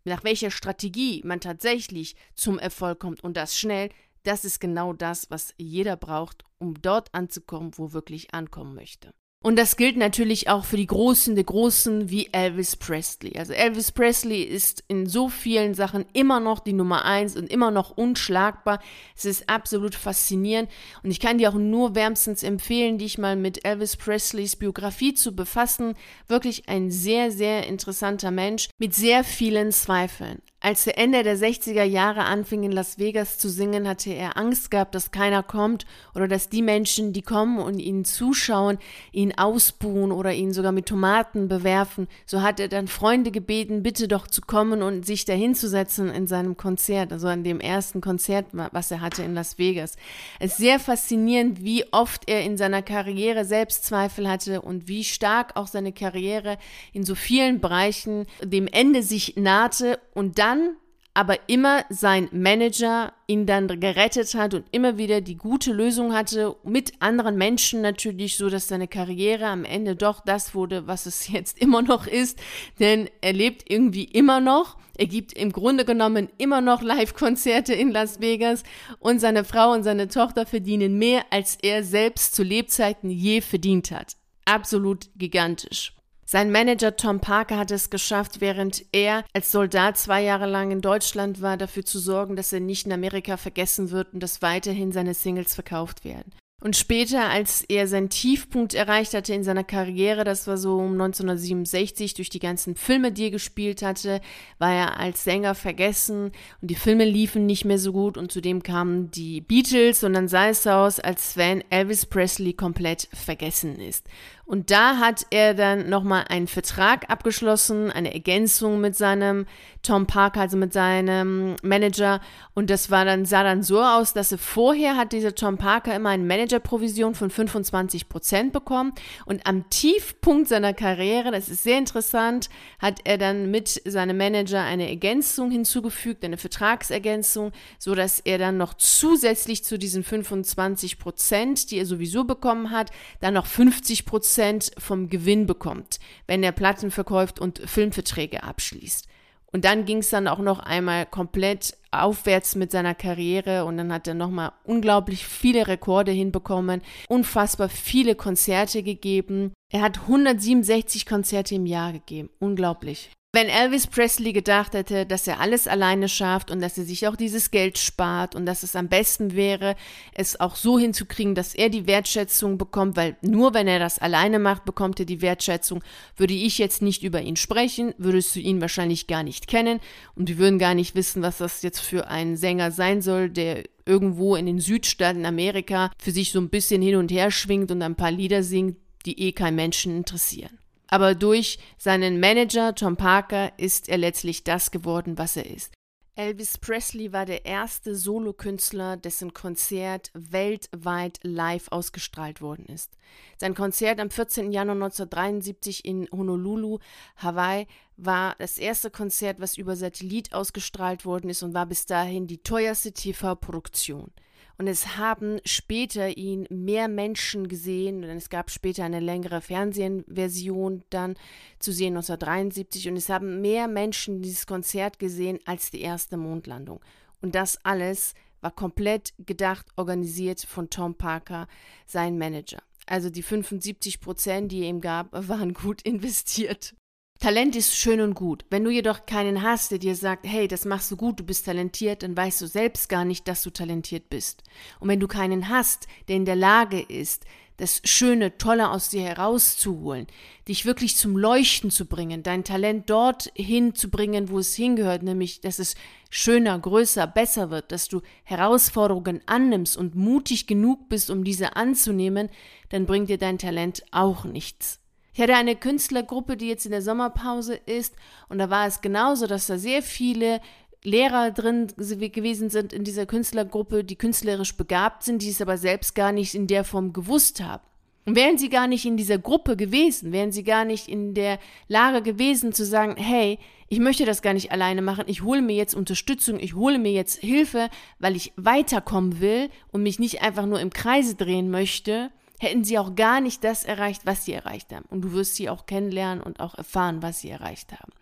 nach 0.05 0.25
welcher 0.25 0.51
Strategie 0.51 1.23
man 1.25 1.41
tatsächlich 1.41 2.17
zum 2.35 2.59
Erfolg 2.59 2.99
kommt 2.99 3.23
und 3.23 3.37
das 3.37 3.57
schnell, 3.57 3.91
das 4.25 4.45
ist 4.45 4.59
genau 4.59 4.93
das, 4.93 5.31
was 5.31 5.55
jeder 5.57 5.97
braucht, 5.97 6.45
um 6.59 6.75
dort 6.83 7.15
anzukommen, 7.15 7.71
wo 7.77 7.93
wirklich 7.93 8.35
ankommen 8.35 8.75
möchte. 8.75 9.15
Und 9.47 9.55
das 9.55 9.77
gilt 9.77 9.97
natürlich 9.97 10.49
auch 10.49 10.65
für 10.65 10.77
die 10.77 10.89
Großen 10.89 11.37
der 11.37 11.45
Großen 11.45 12.11
wie 12.11 12.29
Elvis 12.33 12.75
Presley. 12.75 13.39
Also 13.39 13.53
Elvis 13.53 13.93
Presley 13.93 14.43
ist 14.43 14.83
in 14.89 15.07
so 15.07 15.29
vielen 15.29 15.75
Sachen 15.75 16.05
immer 16.15 16.41
noch 16.41 16.59
die 16.59 16.73
Nummer 16.73 17.05
eins 17.05 17.37
und 17.37 17.49
immer 17.49 17.71
noch 17.71 17.97
unschlagbar. 17.97 18.81
Es 19.17 19.25
ist 19.25 19.49
absolut 19.49 19.95
faszinierend 19.95 20.69
und 21.05 21.13
ich 21.13 21.21
kann 21.21 21.39
dir 21.39 21.51
auch 21.51 21.55
nur 21.55 21.95
wärmstens 21.95 22.43
empfehlen, 22.43 22.99
dich 22.99 23.19
mal 23.19 23.37
mit 23.37 23.65
Elvis 23.65 23.97
Presleys 23.97 24.57
Biografie 24.57 25.15
zu 25.15 25.37
befassen. 25.37 25.95
Wirklich 26.27 26.69
ein 26.69 26.91
sehr, 26.91 27.31
sehr 27.31 27.69
interessanter 27.69 28.33
Mensch 28.33 28.69
mit 28.79 28.97
sehr 28.97 29.23
vielen 29.23 29.71
Zweifeln. 29.71 30.43
Als 30.67 30.85
er 30.85 30.99
Ende 30.99 31.23
der 31.23 31.39
60er 31.39 31.85
Jahre 31.85 32.25
anfing 32.25 32.65
in 32.65 32.73
Las 32.73 32.99
Vegas 32.99 33.39
zu 33.39 33.49
singen, 33.49 33.87
hatte 33.87 34.11
er 34.11 34.37
Angst 34.37 34.73
gehabt, 34.73 34.97
dass 34.97 35.13
keiner 35.13 35.45
kommt 35.45 35.87
oder 36.13 36.27
dass 36.27 36.49
die 36.49 36.61
Menschen, 36.61 37.13
die 37.13 37.23
kommen 37.23 37.61
und 37.61 37.79
ihn 37.79 38.05
zuschauen, 38.05 38.79
ihn 39.13 39.33
ausbuhen 39.39 40.11
oder 40.11 40.33
ihn 40.33 40.53
sogar 40.53 40.73
mit 40.73 40.87
Tomaten 40.87 41.47
bewerfen. 41.47 42.09
So 42.25 42.43
hat 42.43 42.59
er 42.59 42.67
dann 42.67 42.89
Freunde 42.89 43.31
gebeten, 43.31 43.85
bitte 43.85 44.09
doch 44.09 44.27
zu 44.27 44.41
kommen 44.41 44.83
und 44.83 45.07
sich 45.07 45.25
dahinzusetzen 45.25 46.11
in 46.11 46.27
seinem 46.27 46.57
Konzert, 46.57 47.13
also 47.13 47.29
an 47.29 47.45
dem 47.45 47.61
ersten 47.61 48.01
Konzert, 48.01 48.47
was 48.51 48.91
er 48.91 49.01
hatte 49.01 49.23
in 49.23 49.35
Las 49.35 49.59
Vegas. 49.59 49.95
Es 50.41 50.55
ist 50.55 50.59
sehr 50.59 50.81
faszinierend, 50.81 51.63
wie 51.63 51.85
oft 51.93 52.29
er 52.29 52.43
in 52.43 52.57
seiner 52.57 52.83
Karriere 52.83 53.45
Selbstzweifel 53.45 54.29
hatte 54.29 54.63
und 54.63 54.89
wie 54.89 55.05
stark 55.05 55.55
auch 55.55 55.69
seine 55.69 55.93
Karriere 55.93 56.59
in 56.93 57.05
so 57.05 57.15
vielen 57.15 57.61
Bereichen 57.61 58.27
dem 58.43 58.67
Ende 58.67 59.05
sich 59.05 59.37
nahte 59.37 60.01
und 60.13 60.41
dann 60.41 60.56
dann 60.57 60.77
aber 61.17 61.39
immer 61.49 61.83
sein 61.89 62.29
Manager 62.31 63.15
ihn 63.27 63.47
dann 63.47 63.81
gerettet 63.81 64.35
hat 64.35 64.53
und 64.53 64.67
immer 64.71 64.99
wieder 64.99 65.23
die 65.23 65.39
gute 65.39 65.73
Lösung 65.73 66.13
hatte, 66.13 66.57
mit 66.63 66.93
anderen 67.01 67.39
Menschen 67.39 67.81
natürlich, 67.81 68.37
so 68.37 68.51
dass 68.51 68.69
seine 68.69 68.87
Karriere 68.87 69.47
am 69.47 69.65
Ende 69.65 69.97
doch 69.97 70.21
das 70.21 70.55
wurde, 70.55 70.87
was 70.87 71.07
es 71.07 71.29
jetzt 71.33 71.59
immer 71.59 71.81
noch 71.81 72.07
ist, 72.07 72.39
denn 72.81 73.09
er 73.23 73.33
lebt 73.33 73.71
irgendwie 73.71 74.05
immer 74.05 74.41
noch. 74.41 74.77
Er 74.99 75.07
gibt 75.07 75.33
im 75.33 75.53
Grunde 75.53 75.87
genommen 75.87 76.29
immer 76.37 76.61
noch 76.61 76.83
Live-Konzerte 76.83 77.73
in 77.73 77.93
Las 77.93 78.21
Vegas 78.21 78.63
und 78.99 79.19
seine 79.19 79.45
Frau 79.45 79.73
und 79.73 79.85
seine 79.85 80.09
Tochter 80.09 80.45
verdienen 80.45 80.99
mehr, 80.99 81.25
als 81.31 81.57
er 81.63 81.83
selbst 81.83 82.35
zu 82.35 82.43
Lebzeiten 82.43 83.09
je 83.09 83.41
verdient 83.41 83.91
hat. 83.91 84.17
Absolut 84.45 85.09
gigantisch. 85.17 85.96
Sein 86.29 86.51
Manager 86.51 86.97
Tom 86.97 87.21
Parker 87.21 87.57
hat 87.57 87.71
es 87.71 87.89
geschafft, 87.89 88.41
während 88.41 88.85
er 88.91 89.23
als 89.33 89.53
Soldat 89.53 89.97
zwei 89.97 90.25
Jahre 90.25 90.47
lang 90.47 90.73
in 90.73 90.81
Deutschland 90.81 91.41
war, 91.41 91.57
dafür 91.57 91.85
zu 91.85 92.01
sorgen, 92.01 92.35
dass 92.35 92.53
er 92.53 92.59
nicht 92.59 92.85
in 92.85 92.93
Amerika 92.93 93.37
vergessen 93.37 93.93
wird 93.93 94.13
und 94.13 94.21
dass 94.21 94.43
weiterhin 94.43 94.91
seine 94.91 95.15
Singles 95.15 95.55
verkauft 95.55 96.05
werden. 96.05 96.33
Und 96.63 96.75
später, 96.75 97.29
als 97.29 97.63
er 97.69 97.87
seinen 97.87 98.09
Tiefpunkt 98.09 98.73
erreicht 98.73 99.13
hatte 99.13 99.35
in 99.35 99.45
seiner 99.45 99.63
Karriere, 99.63 100.25
das 100.25 100.47
war 100.47 100.57
so 100.57 100.79
um 100.79 100.93
1967, 100.95 102.15
durch 102.15 102.31
die 102.31 102.39
ganzen 102.39 102.77
Filme, 102.77 103.13
die 103.13 103.25
er 103.25 103.31
gespielt 103.31 103.83
hatte, 103.83 104.23
war 104.59 104.73
er 104.73 104.99
als 104.99 105.23
Sänger 105.23 105.55
vergessen 105.55 106.33
und 106.63 106.71
die 106.71 106.75
Filme 106.75 107.05
liefen 107.05 107.45
nicht 107.45 107.67
mehr 107.67 107.79
so 107.79 107.93
gut 107.93 108.17
und 108.17 108.33
zudem 108.33 108.63
kamen 108.63 109.11
die 109.11 109.43
Beatles 109.43 110.03
und 110.03 110.15
dann 110.15 110.29
sah 110.29 110.49
es 110.49 110.67
aus, 110.67 110.99
als 110.99 111.37
wenn 111.37 111.63
Elvis 111.71 112.07
Presley 112.07 112.55
komplett 112.55 113.09
vergessen 113.13 113.79
ist. 113.79 114.09
Und 114.47 114.71
da 114.71 114.99
hat 114.99 115.27
er 115.31 115.55
dann 115.55 115.91
nochmal 115.91 116.25
einen 116.29 116.47
Vertrag 116.47 117.11
abgeschlossen, 117.11 117.91
eine 117.91 118.15
Ergänzung 118.15 118.81
mit 118.81 118.95
seinem 118.95 119.45
Tom 119.83 120.07
Parker, 120.07 120.41
also 120.41 120.57
mit 120.57 120.73
seinem 120.73 121.57
Manager. 121.63 122.21
Und 122.55 122.71
das 122.71 122.89
war 122.89 123.05
dann, 123.05 123.25
sah 123.25 123.43
dann 123.43 123.65
so 123.65 123.83
aus, 123.83 124.13
dass 124.13 124.31
er 124.31 124.39
vorher 124.39 124.97
hat 124.97 125.13
dieser 125.13 125.35
Tom 125.35 125.59
Parker 125.59 125.95
immer 125.97 126.11
eine 126.11 126.23
Managerprovision 126.23 127.17
von 127.17 127.29
25 127.29 128.09
Prozent 128.09 128.53
bekommen. 128.53 128.93
Und 129.25 129.45
am 129.47 129.69
Tiefpunkt 129.69 130.49
seiner 130.49 130.75
Karriere, 130.75 131.33
das 131.33 131.49
ist 131.49 131.65
sehr 131.65 131.79
interessant, 131.79 132.49
hat 132.79 133.01
er 133.03 133.19
dann 133.19 133.51
mit 133.51 133.83
seinem 133.85 134.17
Manager 134.17 134.63
eine 134.63 134.89
Ergänzung 134.89 135.51
hinzugefügt, 135.51 136.25
eine 136.25 136.37
Vertragsergänzung, 136.37 137.51
so 137.81 137.97
dass 137.97 138.21
er 138.21 138.39
dann 138.39 138.59
noch 138.59 138.75
zusätzlich 138.75 139.65
zu 139.65 139.77
diesen 139.77 140.05
25 140.05 141.01
Prozent, 141.01 141.73
die 141.73 141.79
er 141.79 141.87
sowieso 141.87 142.23
bekommen 142.25 142.71
hat, 142.71 142.93
dann 143.21 143.35
noch 143.35 143.47
50 143.47 144.07
Prozent 144.07 144.36
Prozent 144.37 144.71
vom 144.77 145.09
Gewinn 145.09 145.47
bekommt, 145.47 145.99
wenn 146.27 146.43
er 146.43 146.53
Platten 146.53 146.91
verkauft 146.91 147.41
und 147.41 147.59
Filmverträge 147.59 148.43
abschließt. 148.43 149.09
Und 149.51 149.65
dann 149.65 149.87
ging 149.87 149.99
es 149.99 150.11
dann 150.11 150.29
auch 150.29 150.41
noch 150.41 150.59
einmal 150.59 151.07
komplett 151.07 151.75
aufwärts 151.91 152.55
mit 152.55 152.71
seiner 152.71 152.95
Karriere 152.95 153.65
und 153.65 153.79
dann 153.79 153.91
hat 153.91 154.07
er 154.07 154.13
nochmal 154.13 154.53
unglaublich 154.65 155.25
viele 155.25 155.69
Rekorde 155.69 156.13
hinbekommen, 156.13 156.83
unfassbar 157.09 157.71
viele 157.71 158.15
Konzerte 158.15 158.83
gegeben. 158.83 159.55
Er 159.73 159.81
hat 159.81 160.01
167 160.01 161.07
Konzerte 161.07 161.55
im 161.55 161.65
Jahr 161.65 161.95
gegeben. 161.95 162.29
Unglaublich. 162.39 163.09
Wenn 163.37 163.51
Elvis 163.51 163.87
Presley 163.87 164.33
gedacht 164.33 164.73
hätte, 164.73 165.05
dass 165.05 165.27
er 165.27 165.41
alles 165.41 165.69
alleine 165.69 166.09
schafft 166.09 166.51
und 166.51 166.63
dass 166.63 166.79
er 166.79 166.85
sich 166.85 167.07
auch 167.07 167.17
dieses 167.17 167.51
Geld 167.51 167.77
spart 167.77 168.35
und 168.35 168.47
dass 168.47 168.63
es 168.63 168.75
am 168.75 168.89
besten 168.89 169.35
wäre, 169.37 169.77
es 170.15 170.41
auch 170.41 170.57
so 170.57 170.79
hinzukriegen, 170.79 171.35
dass 171.35 171.55
er 171.55 171.69
die 171.69 171.87
Wertschätzung 171.87 172.57
bekommt, 172.57 172.97
weil 172.97 173.15
nur 173.21 173.53
wenn 173.53 173.69
er 173.69 173.79
das 173.79 173.99
alleine 173.99 174.39
macht, 174.39 174.65
bekommt 174.65 175.01
er 175.01 175.05
die 175.05 175.21
Wertschätzung, 175.21 175.85
würde 176.17 176.33
ich 176.33 176.57
jetzt 176.57 176.81
nicht 176.81 177.03
über 177.03 177.21
ihn 177.21 177.37
sprechen, 177.37 177.93
würdest 177.99 178.35
du 178.35 178.41
ihn 178.41 178.63
wahrscheinlich 178.63 179.07
gar 179.07 179.23
nicht 179.23 179.49
kennen 179.49 179.81
und 180.15 180.31
wir 180.31 180.39
würden 180.39 180.59
gar 180.59 180.73
nicht 180.73 180.95
wissen, 180.95 181.21
was 181.21 181.37
das 181.37 181.61
jetzt 181.61 181.81
für 181.81 182.09
ein 182.09 182.39
Sänger 182.39 182.71
sein 182.71 183.03
soll, 183.03 183.29
der 183.29 183.65
irgendwo 183.85 184.35
in 184.37 184.47
den 184.47 184.61
Südstaaten 184.61 185.27
Amerika 185.27 185.91
für 185.99 186.11
sich 186.11 186.33
so 186.33 186.41
ein 186.41 186.49
bisschen 186.49 186.81
hin 186.81 186.97
und 186.97 187.13
her 187.13 187.31
schwingt 187.31 187.71
und 187.71 187.83
ein 187.83 187.97
paar 187.97 188.13
Lieder 188.13 188.43
singt, 188.43 188.79
die 189.05 189.21
eh 189.21 189.33
kein 189.33 189.57
Menschen 189.57 189.95
interessieren. 189.95 190.59
Aber 190.89 191.15
durch 191.15 191.59
seinen 191.79 192.21
Manager 192.21 192.75
Tom 192.75 192.97
Parker 192.97 193.53
ist 193.59 193.89
er 193.89 193.99
letztlich 193.99 194.45
das 194.45 194.71
geworden, 194.71 195.19
was 195.19 195.37
er 195.37 195.47
ist. 195.47 195.73
Elvis 196.19 196.57
Presley 196.57 197.13
war 197.13 197.27
der 197.27 197.45
erste 197.45 197.95
Solokünstler, 197.95 198.97
dessen 198.97 199.35
Konzert 199.35 200.11
weltweit 200.15 201.21
live 201.23 201.69
ausgestrahlt 201.71 202.41
worden 202.41 202.65
ist. 202.65 202.97
Sein 203.37 203.55
Konzert 203.55 204.01
am 204.01 204.09
14. 204.09 204.51
Januar 204.51 204.77
1973 204.77 205.85
in 205.85 206.09
Honolulu, 206.11 206.79
Hawaii, 207.17 207.67
war 207.99 208.35
das 208.39 208.57
erste 208.57 208.91
Konzert, 208.91 209.41
was 209.41 209.59
über 209.59 209.77
Satellit 209.77 210.33
ausgestrahlt 210.33 211.05
worden 211.05 211.29
ist 211.29 211.43
und 211.43 211.53
war 211.53 211.67
bis 211.67 211.85
dahin 211.85 212.27
die 212.27 212.43
teuerste 212.43 212.93
TV-Produktion. 212.93 214.11
Und 214.59 214.69
es 214.69 214.97
haben 214.97 215.39
später 215.45 216.17
ihn 216.17 216.47
mehr 216.49 216.89
Menschen 216.89 217.49
gesehen, 217.49 218.03
denn 218.03 218.17
es 218.17 218.31
gab 218.31 218.51
später 218.51 218.85
eine 218.85 219.01
längere 219.01 219.43
Fernsehversion 219.43 220.83
dann 220.89 221.15
zu 221.59 221.73
sehen 221.73 221.97
1973 221.97 222.89
und 222.89 222.97
es 222.97 223.11
haben 223.11 223.43
mehr 223.43 223.69
Menschen 223.69 224.23
dieses 224.23 224.47
Konzert 224.47 224.99
gesehen 224.99 225.39
als 225.45 225.71
die 225.71 225.83
erste 225.83 226.17
Mondlandung. 226.17 226.81
Und 227.21 227.35
das 227.35 227.59
alles 227.65 228.15
war 228.41 228.51
komplett 228.51 229.13
gedacht, 229.19 229.67
organisiert 229.77 230.41
von 230.41 230.71
Tom 230.71 230.95
Parker, 230.95 231.49
sein 231.87 232.17
Manager. 232.17 232.63
Also 232.87 233.11
die 233.11 233.23
75 233.23 234.01
Prozent, 234.01 234.53
die 234.53 234.63
er 234.63 234.69
ihm 234.69 234.81
gab, 234.81 235.09
waren 235.29 235.53
gut 235.53 235.83
investiert. 235.83 236.75
Talent 237.19 237.57
ist 237.57 237.75
schön 237.75 238.01
und 238.01 238.15
gut. 238.15 238.45
Wenn 238.51 238.65
du 238.65 238.71
jedoch 238.71 239.07
keinen 239.07 239.43
hast, 239.43 239.71
der 239.71 239.79
dir 239.79 239.97
sagt, 239.97 240.27
hey, 240.27 240.49
das 240.49 240.65
machst 240.65 240.91
du 240.91 240.97
gut, 240.97 241.19
du 241.19 241.25
bist 241.25 241.47
talentiert, 241.47 242.03
dann 242.03 242.17
weißt 242.17 242.43
du 242.43 242.47
selbst 242.47 242.89
gar 242.89 243.05
nicht, 243.05 243.27
dass 243.27 243.43
du 243.43 243.51
talentiert 243.51 244.11
bist. 244.11 244.43
Und 244.81 244.89
wenn 244.89 245.01
du 245.01 245.09
keinen 245.09 245.49
hast, 245.49 245.87
der 246.09 246.17
in 246.17 246.27
der 246.27 246.37
Lage 246.37 246.81
ist, 246.81 247.25
das 247.57 247.81
Schöne, 247.85 248.37
Tolle 248.37 248.71
aus 248.71 248.91
dir 248.91 249.03
herauszuholen, 249.03 250.07
dich 250.47 250.67
wirklich 250.67 250.97
zum 250.97 251.17
Leuchten 251.17 251.71
zu 251.71 251.87
bringen, 251.87 252.23
dein 252.23 252.45
Talent 252.45 252.91
dorthin 252.91 253.75
zu 253.75 253.89
bringen, 253.89 254.29
wo 254.29 254.39
es 254.39 254.55
hingehört, 254.55 255.03
nämlich, 255.03 255.41
dass 255.41 255.59
es 255.59 255.75
schöner, 256.11 256.59
größer, 256.59 257.07
besser 257.07 257.51
wird, 257.51 257.73
dass 257.73 257.89
du 257.89 258.03
Herausforderungen 258.25 259.23
annimmst 259.27 259.77
und 259.77 259.95
mutig 259.95 260.47
genug 260.47 260.89
bist, 260.91 261.09
um 261.09 261.25
diese 261.25 261.57
anzunehmen, 261.57 262.29
dann 262.69 262.85
bringt 262.85 263.09
dir 263.09 263.19
dein 263.19 263.39
Talent 263.39 263.85
auch 263.91 264.25
nichts. 264.25 264.81
Ich 265.17 265.23
hatte 265.23 265.35
eine 265.35 265.57
Künstlergruppe, 265.57 266.37
die 266.37 266.47
jetzt 266.47 266.67
in 266.67 266.73
der 266.73 266.83
Sommerpause 266.83 267.55
ist, 267.55 267.95
und 268.29 268.37
da 268.37 268.51
war 268.51 268.67
es 268.67 268.83
genauso, 268.83 269.27
dass 269.27 269.47
da 269.47 269.57
sehr 269.57 269.83
viele 269.83 270.43
Lehrer 270.83 271.31
drin 271.31 271.69
gewesen 271.79 272.51
sind 272.51 272.75
in 272.75 272.85
dieser 272.85 273.07
Künstlergruppe, 273.07 273.83
die 273.83 273.97
künstlerisch 273.97 274.59
begabt 274.59 275.05
sind, 275.05 275.23
die 275.23 275.31
es 275.31 275.41
aber 275.41 275.57
selbst 275.57 275.95
gar 275.95 276.13
nicht 276.13 276.35
in 276.35 276.47
der 276.47 276.65
Form 276.65 276.93
gewusst 276.93 277.41
haben. 277.41 277.63
Und 278.05 278.15
wären 278.15 278.37
sie 278.37 278.51
gar 278.51 278.67
nicht 278.67 278.85
in 278.85 278.99
dieser 278.99 279.17
Gruppe 279.17 279.57
gewesen, 279.57 280.13
wären 280.13 280.33
sie 280.33 280.45
gar 280.45 280.67
nicht 280.67 280.87
in 280.87 281.15
der 281.15 281.39
Lage 281.67 282.03
gewesen 282.03 282.53
zu 282.53 282.67
sagen, 282.67 282.97
hey, 282.99 283.39
ich 283.71 283.79
möchte 283.79 284.05
das 284.05 284.21
gar 284.21 284.35
nicht 284.35 284.53
alleine 284.53 284.83
machen, 284.83 285.05
ich 285.07 285.23
hole 285.23 285.41
mir 285.41 285.57
jetzt 285.57 285.75
Unterstützung, 285.75 286.39
ich 286.39 286.55
hole 286.55 286.79
mir 286.79 286.93
jetzt 286.93 287.21
Hilfe, 287.23 287.71
weil 287.99 288.17
ich 288.17 288.35
weiterkommen 288.37 289.19
will 289.21 289.49
und 289.73 289.83
mich 289.83 289.99
nicht 289.99 290.21
einfach 290.21 290.45
nur 290.45 290.61
im 290.61 290.69
Kreise 290.69 291.15
drehen 291.15 291.51
möchte, 291.51 292.11
hätten 292.39 292.65
sie 292.65 292.79
auch 292.79 292.95
gar 292.95 293.21
nicht 293.21 293.45
das 293.45 293.65
erreicht, 293.65 294.03
was 294.05 294.25
sie 294.25 294.33
erreicht 294.33 294.73
haben. 294.73 294.85
Und 294.91 295.03
du 295.03 295.13
wirst 295.13 295.37
sie 295.37 295.49
auch 295.49 295.67
kennenlernen 295.67 296.23
und 296.23 296.41
auch 296.41 296.55
erfahren, 296.55 297.03
was 297.03 297.21
sie 297.21 297.31
erreicht 297.31 297.73
haben. 297.73 297.93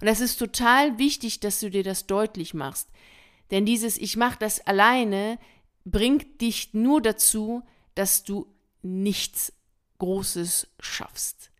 Und 0.00 0.06
das 0.06 0.20
ist 0.20 0.36
total 0.36 0.98
wichtig, 0.98 1.40
dass 1.40 1.60
du 1.60 1.70
dir 1.70 1.82
das 1.82 2.06
deutlich 2.06 2.54
machst. 2.54 2.88
Denn 3.50 3.64
dieses 3.64 3.96
Ich 3.96 4.16
mache 4.16 4.38
das 4.38 4.60
alleine 4.66 5.38
bringt 5.84 6.40
dich 6.40 6.74
nur 6.74 7.00
dazu, 7.00 7.62
dass 7.94 8.24
du 8.24 8.46
nichts 8.82 9.52
Großes 9.98 10.68
schaffst. 10.80 11.50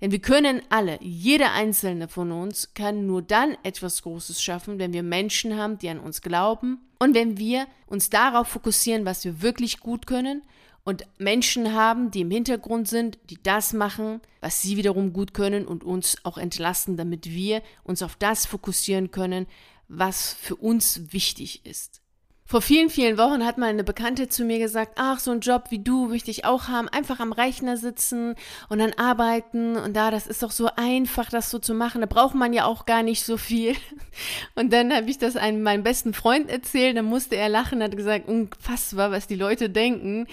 Denn 0.00 0.10
wir 0.10 0.18
können 0.18 0.60
alle, 0.68 0.98
jeder 1.00 1.52
einzelne 1.52 2.08
von 2.08 2.30
uns 2.30 2.74
kann 2.74 3.06
nur 3.06 3.22
dann 3.22 3.56
etwas 3.62 4.02
Großes 4.02 4.42
schaffen, 4.42 4.78
wenn 4.78 4.92
wir 4.92 5.02
Menschen 5.02 5.56
haben, 5.56 5.78
die 5.78 5.88
an 5.88 6.00
uns 6.00 6.20
glauben 6.20 6.80
und 6.98 7.14
wenn 7.14 7.38
wir 7.38 7.66
uns 7.86 8.10
darauf 8.10 8.48
fokussieren, 8.48 9.06
was 9.06 9.24
wir 9.24 9.40
wirklich 9.40 9.80
gut 9.80 10.06
können 10.06 10.42
und 10.86 11.04
Menschen 11.18 11.74
haben, 11.74 12.12
die 12.12 12.20
im 12.20 12.30
Hintergrund 12.30 12.86
sind, 12.86 13.18
die 13.28 13.42
das 13.42 13.72
machen, 13.72 14.20
was 14.40 14.62
sie 14.62 14.76
wiederum 14.76 15.12
gut 15.12 15.34
können 15.34 15.66
und 15.66 15.82
uns 15.82 16.16
auch 16.22 16.38
entlasten, 16.38 16.96
damit 16.96 17.28
wir 17.28 17.60
uns 17.82 18.02
auf 18.02 18.14
das 18.14 18.46
fokussieren 18.46 19.10
können, 19.10 19.48
was 19.88 20.32
für 20.32 20.54
uns 20.54 21.12
wichtig 21.12 21.66
ist. 21.66 22.02
Vor 22.48 22.62
vielen, 22.62 22.90
vielen 22.90 23.18
Wochen 23.18 23.44
hat 23.44 23.58
mal 23.58 23.66
eine 23.66 23.82
Bekannte 23.82 24.28
zu 24.28 24.44
mir 24.44 24.60
gesagt, 24.60 24.92
ach, 24.94 25.18
so 25.18 25.32
ein 25.32 25.40
Job 25.40 25.64
wie 25.70 25.80
du 25.80 26.06
möchte 26.06 26.30
ich 26.30 26.44
auch 26.44 26.68
haben, 26.68 26.88
einfach 26.88 27.18
am 27.18 27.32
Rechner 27.32 27.76
sitzen 27.76 28.36
und 28.68 28.78
dann 28.78 28.92
arbeiten 28.92 29.76
und 29.76 29.96
da, 29.96 30.12
das 30.12 30.28
ist 30.28 30.44
doch 30.44 30.52
so 30.52 30.68
einfach, 30.76 31.28
das 31.28 31.50
so 31.50 31.58
zu 31.58 31.74
machen, 31.74 32.02
da 32.02 32.06
braucht 32.06 32.36
man 32.36 32.52
ja 32.52 32.64
auch 32.64 32.86
gar 32.86 33.02
nicht 33.02 33.24
so 33.24 33.36
viel. 33.36 33.74
Und 34.54 34.72
dann 34.72 34.94
habe 34.94 35.10
ich 35.10 35.18
das 35.18 35.36
einem 35.36 35.62
meinem 35.62 35.82
besten 35.82 36.14
Freund 36.14 36.48
erzählt, 36.48 36.96
dann 36.96 37.04
musste 37.04 37.36
er 37.36 37.50
lachen, 37.50 37.82
hat 37.82 37.96
gesagt, 37.96 38.28
unfassbar, 38.28 39.10
was 39.10 39.26
die 39.26 39.34
Leute 39.34 39.68
denken. 39.68 40.26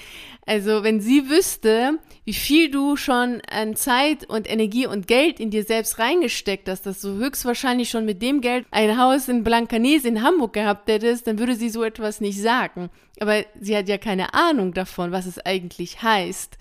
Also, 0.46 0.84
wenn 0.84 1.02
sie 1.02 1.30
wüsste, 1.30 2.00
wie 2.26 2.34
viel 2.34 2.70
du 2.72 2.96
schon 2.96 3.42
an 3.50 3.76
Zeit 3.76 4.30
und 4.30 4.50
Energie 4.50 4.88
und 4.88 5.08
Geld 5.08 5.40
in 5.40 5.52
dir 5.52 5.64
selbst 5.64 6.00
reingesteckt 6.00 6.70
hast, 6.70 6.86
dass 6.86 7.02
du 7.02 7.16
höchstwahrscheinlich 7.16 7.90
schon 7.90 8.06
mit 8.06 8.22
dem 8.22 8.40
Geld 8.40 8.66
ein 8.72 8.98
Haus 8.98 9.28
in 9.28 9.44
Blancanes 9.44 10.06
in 10.06 10.22
Hamburg 10.22 10.54
gehabt 10.54 10.90
hättest, 10.90 11.28
dann 11.28 11.40
würde 11.40 11.56
sie 11.56 11.70
so 11.70 11.84
etwas 11.84 12.03
nicht 12.22 12.42
sagen. 12.42 12.90
Aber 13.20 13.44
sie 13.60 13.76
hat 13.76 13.88
ja 13.88 13.98
keine 13.98 14.34
Ahnung 14.34 14.74
davon, 14.74 15.12
was 15.12 15.26
es 15.26 15.40
eigentlich 15.40 16.02
heißt, 16.02 16.58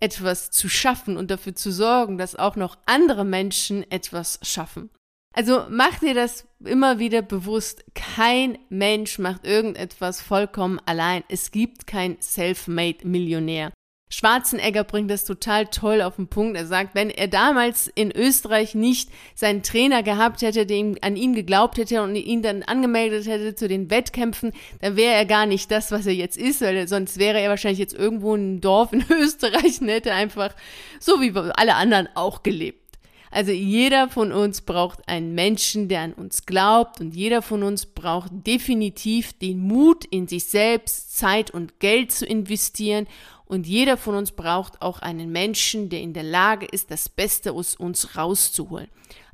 etwas 0.00 0.50
zu 0.50 0.68
schaffen 0.68 1.16
und 1.16 1.30
dafür 1.30 1.54
zu 1.54 1.70
sorgen, 1.70 2.18
dass 2.18 2.36
auch 2.36 2.56
noch 2.56 2.76
andere 2.86 3.24
Menschen 3.24 3.90
etwas 3.90 4.38
schaffen. 4.42 4.90
Also 5.36 5.66
mach 5.68 5.98
dir 5.98 6.14
das 6.14 6.46
immer 6.64 6.98
wieder 6.98 7.20
bewusst. 7.20 7.84
Kein 7.94 8.58
Mensch 8.70 9.18
macht 9.18 9.46
irgendetwas 9.46 10.22
vollkommen 10.22 10.80
allein. 10.86 11.24
Es 11.28 11.50
gibt 11.50 11.86
kein 11.86 12.20
Self-Made 12.22 13.06
Millionär. 13.06 13.70
Schwarzenegger 14.08 14.84
bringt 14.84 15.10
das 15.10 15.24
total 15.24 15.66
toll 15.66 16.00
auf 16.00 16.14
den 16.16 16.28
Punkt. 16.28 16.56
Er 16.56 16.66
sagt, 16.66 16.94
wenn 16.94 17.10
er 17.10 17.26
damals 17.26 17.88
in 17.88 18.12
Österreich 18.12 18.76
nicht 18.76 19.10
seinen 19.34 19.64
Trainer 19.64 20.04
gehabt 20.04 20.42
hätte, 20.42 20.64
der 20.64 20.94
an 21.00 21.16
ihn 21.16 21.34
geglaubt 21.34 21.76
hätte 21.76 22.02
und 22.02 22.14
ihn 22.14 22.40
dann 22.40 22.62
angemeldet 22.62 23.26
hätte 23.26 23.56
zu 23.56 23.66
den 23.66 23.90
Wettkämpfen, 23.90 24.52
dann 24.80 24.96
wäre 24.96 25.14
er 25.14 25.26
gar 25.26 25.46
nicht 25.46 25.72
das, 25.72 25.90
was 25.90 26.06
er 26.06 26.14
jetzt 26.14 26.38
ist, 26.38 26.60
weil 26.60 26.86
sonst 26.86 27.18
wäre 27.18 27.40
er 27.40 27.50
wahrscheinlich 27.50 27.80
jetzt 27.80 27.94
irgendwo 27.94 28.36
in 28.36 28.42
einem 28.42 28.60
Dorf 28.60 28.92
in 28.92 29.04
Österreich 29.10 29.80
und 29.80 29.88
hätte 29.88 30.12
einfach 30.12 30.54
so 31.00 31.20
wie 31.20 31.32
alle 31.36 31.74
anderen 31.74 32.08
auch 32.14 32.44
gelebt. 32.44 32.86
Also 33.32 33.50
jeder 33.52 34.08
von 34.08 34.32
uns 34.32 34.62
braucht 34.62 35.08
einen 35.08 35.34
Menschen, 35.34 35.88
der 35.88 36.00
an 36.00 36.12
uns 36.14 36.46
glaubt 36.46 37.00
und 37.00 37.14
jeder 37.14 37.42
von 37.42 37.64
uns 37.64 37.84
braucht 37.84 38.30
definitiv 38.32 39.32
den 39.34 39.58
Mut, 39.58 40.04
in 40.06 40.28
sich 40.28 40.46
selbst 40.46 41.18
Zeit 41.18 41.50
und 41.50 41.80
Geld 41.80 42.12
zu 42.12 42.24
investieren 42.24 43.06
und 43.46 43.66
jeder 43.66 43.96
von 43.96 44.14
uns 44.14 44.32
braucht 44.32 44.82
auch 44.82 44.98
einen 44.98 45.30
Menschen, 45.30 45.88
der 45.88 46.00
in 46.00 46.12
der 46.12 46.22
Lage 46.22 46.66
ist, 46.66 46.90
das 46.90 47.08
Beste 47.08 47.52
aus 47.52 47.74
uns 47.76 48.16
rauszuholen. 48.16 48.88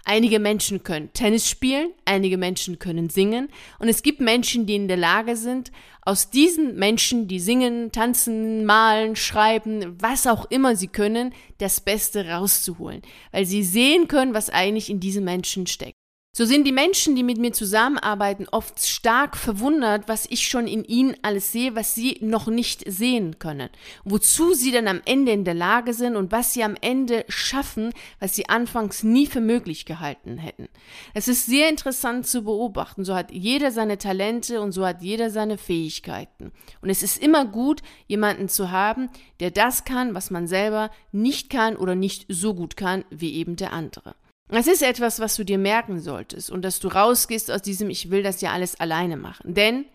Einige 0.05 0.41
Menschen 0.41 0.83
können 0.83 1.13
Tennis 1.13 1.49
spielen, 1.49 1.93
einige 2.05 2.37
Menschen 2.37 2.81
können 2.81 3.09
singen 3.09 3.49
und 3.79 3.89
es 3.89 4.03
gibt 4.03 4.21
Menschen, 4.21 4.67
die 4.67 4.75
in 4.75 4.89
der 4.89 4.97
Lage 4.97 5.37
sind, 5.37 5.71
aus 6.05 6.29
diesen 6.29 6.75
Menschen, 6.75 7.29
die 7.29 7.39
singen, 7.39 7.93
tanzen, 7.93 8.65
malen, 8.65 9.15
schreiben, 9.15 9.97
was 10.01 10.27
auch 10.27 10.51
immer 10.51 10.75
sie 10.75 10.89
können, 10.89 11.33
das 11.59 11.81
Beste 11.81 12.29
rauszuholen, 12.29 13.03
weil 13.31 13.47
sie 13.47 13.63
sehen 13.63 14.09
können, 14.09 14.35
was 14.35 14.51
eigentlich 14.51 14.91
in 14.91 14.99
diesen 14.99 15.25
Menschen 15.25 15.69
steckt. 15.69 16.02
So 16.35 16.47
sind 16.47 16.65
die 16.67 16.73
Menschen, 16.73 17.15
die 17.15 17.25
mit 17.25 17.37
mir 17.37 17.53
zusammenarbeiten, 17.53 18.47
oft 18.51 18.81
stark 18.81 19.37
verwundert, 19.37 20.09
was 20.09 20.25
ich 20.31 20.49
schon 20.49 20.67
in 20.67 20.83
ihnen 20.83 21.15
alles 21.21 21.53
sehe, 21.53 21.75
was 21.75 21.95
sie 21.95 22.17
noch 22.23 22.47
nicht 22.47 22.91
sehen 22.91 23.39
können. 23.39 23.69
Wozu 24.05 24.55
sie 24.55 24.73
dann 24.73 24.89
am 24.89 25.03
Ende 25.05 25.33
in 25.33 25.45
der 25.45 25.53
Lage 25.53 25.93
sind 25.93 26.17
und 26.17 26.33
was 26.33 26.55
sie 26.55 26.65
am 26.65 26.75
Ende 26.81 27.27
schaffen, 27.29 27.93
was 28.19 28.35
sie 28.35 28.49
anfangs 28.49 29.03
nie 29.03 29.27
für 29.27 29.43
möglich 29.43 29.85
gehalten 29.85 30.39
hätten. 30.39 30.71
Es 31.13 31.29
ist 31.29 31.45
sehr 31.45 31.69
interessant 31.69 32.27
zu 32.27 32.45
beobachten. 32.45 33.05
So 33.05 33.15
hat 33.15 33.31
jeder 33.31 33.71
seine 33.71 33.99
Talente 33.99 34.63
und 34.63 34.73
so 34.73 34.87
hat 34.87 35.03
jeder 35.03 35.29
seine 35.29 35.59
Fähigkeiten. 35.59 36.51
Und 36.81 36.89
es 36.89 37.03
ist 37.03 37.23
immer 37.23 37.45
gut, 37.45 37.83
jemanden 38.07 38.49
zu 38.49 38.71
haben, 38.71 39.11
der 39.41 39.51
das 39.51 39.85
kann, 39.85 40.15
was 40.15 40.31
man 40.31 40.49
selber 40.49 40.91
nicht 41.11 41.51
kann 41.51 41.77
oder 41.77 41.95
nicht 41.95 42.25
so 42.31 42.55
gut 42.55 42.79
kann 42.79 43.05
wie 43.11 43.35
eben 43.35 43.57
der 43.57 43.75
andere. 43.75 44.15
Das 44.53 44.67
ist 44.67 44.83
etwas, 44.83 45.19
was 45.19 45.37
du 45.37 45.45
dir 45.45 45.57
merken 45.57 45.99
solltest 45.99 46.51
und 46.51 46.63
dass 46.63 46.79
du 46.79 46.89
rausgehst 46.89 47.51
aus 47.51 47.63
diesem 47.63 47.89
Ich 47.89 48.11
will 48.11 48.23
das 48.23 48.43
ja 48.43 48.53
alles 48.53 48.79
alleine 48.79 49.17
machen. 49.17 49.55
Denn, 49.55 49.87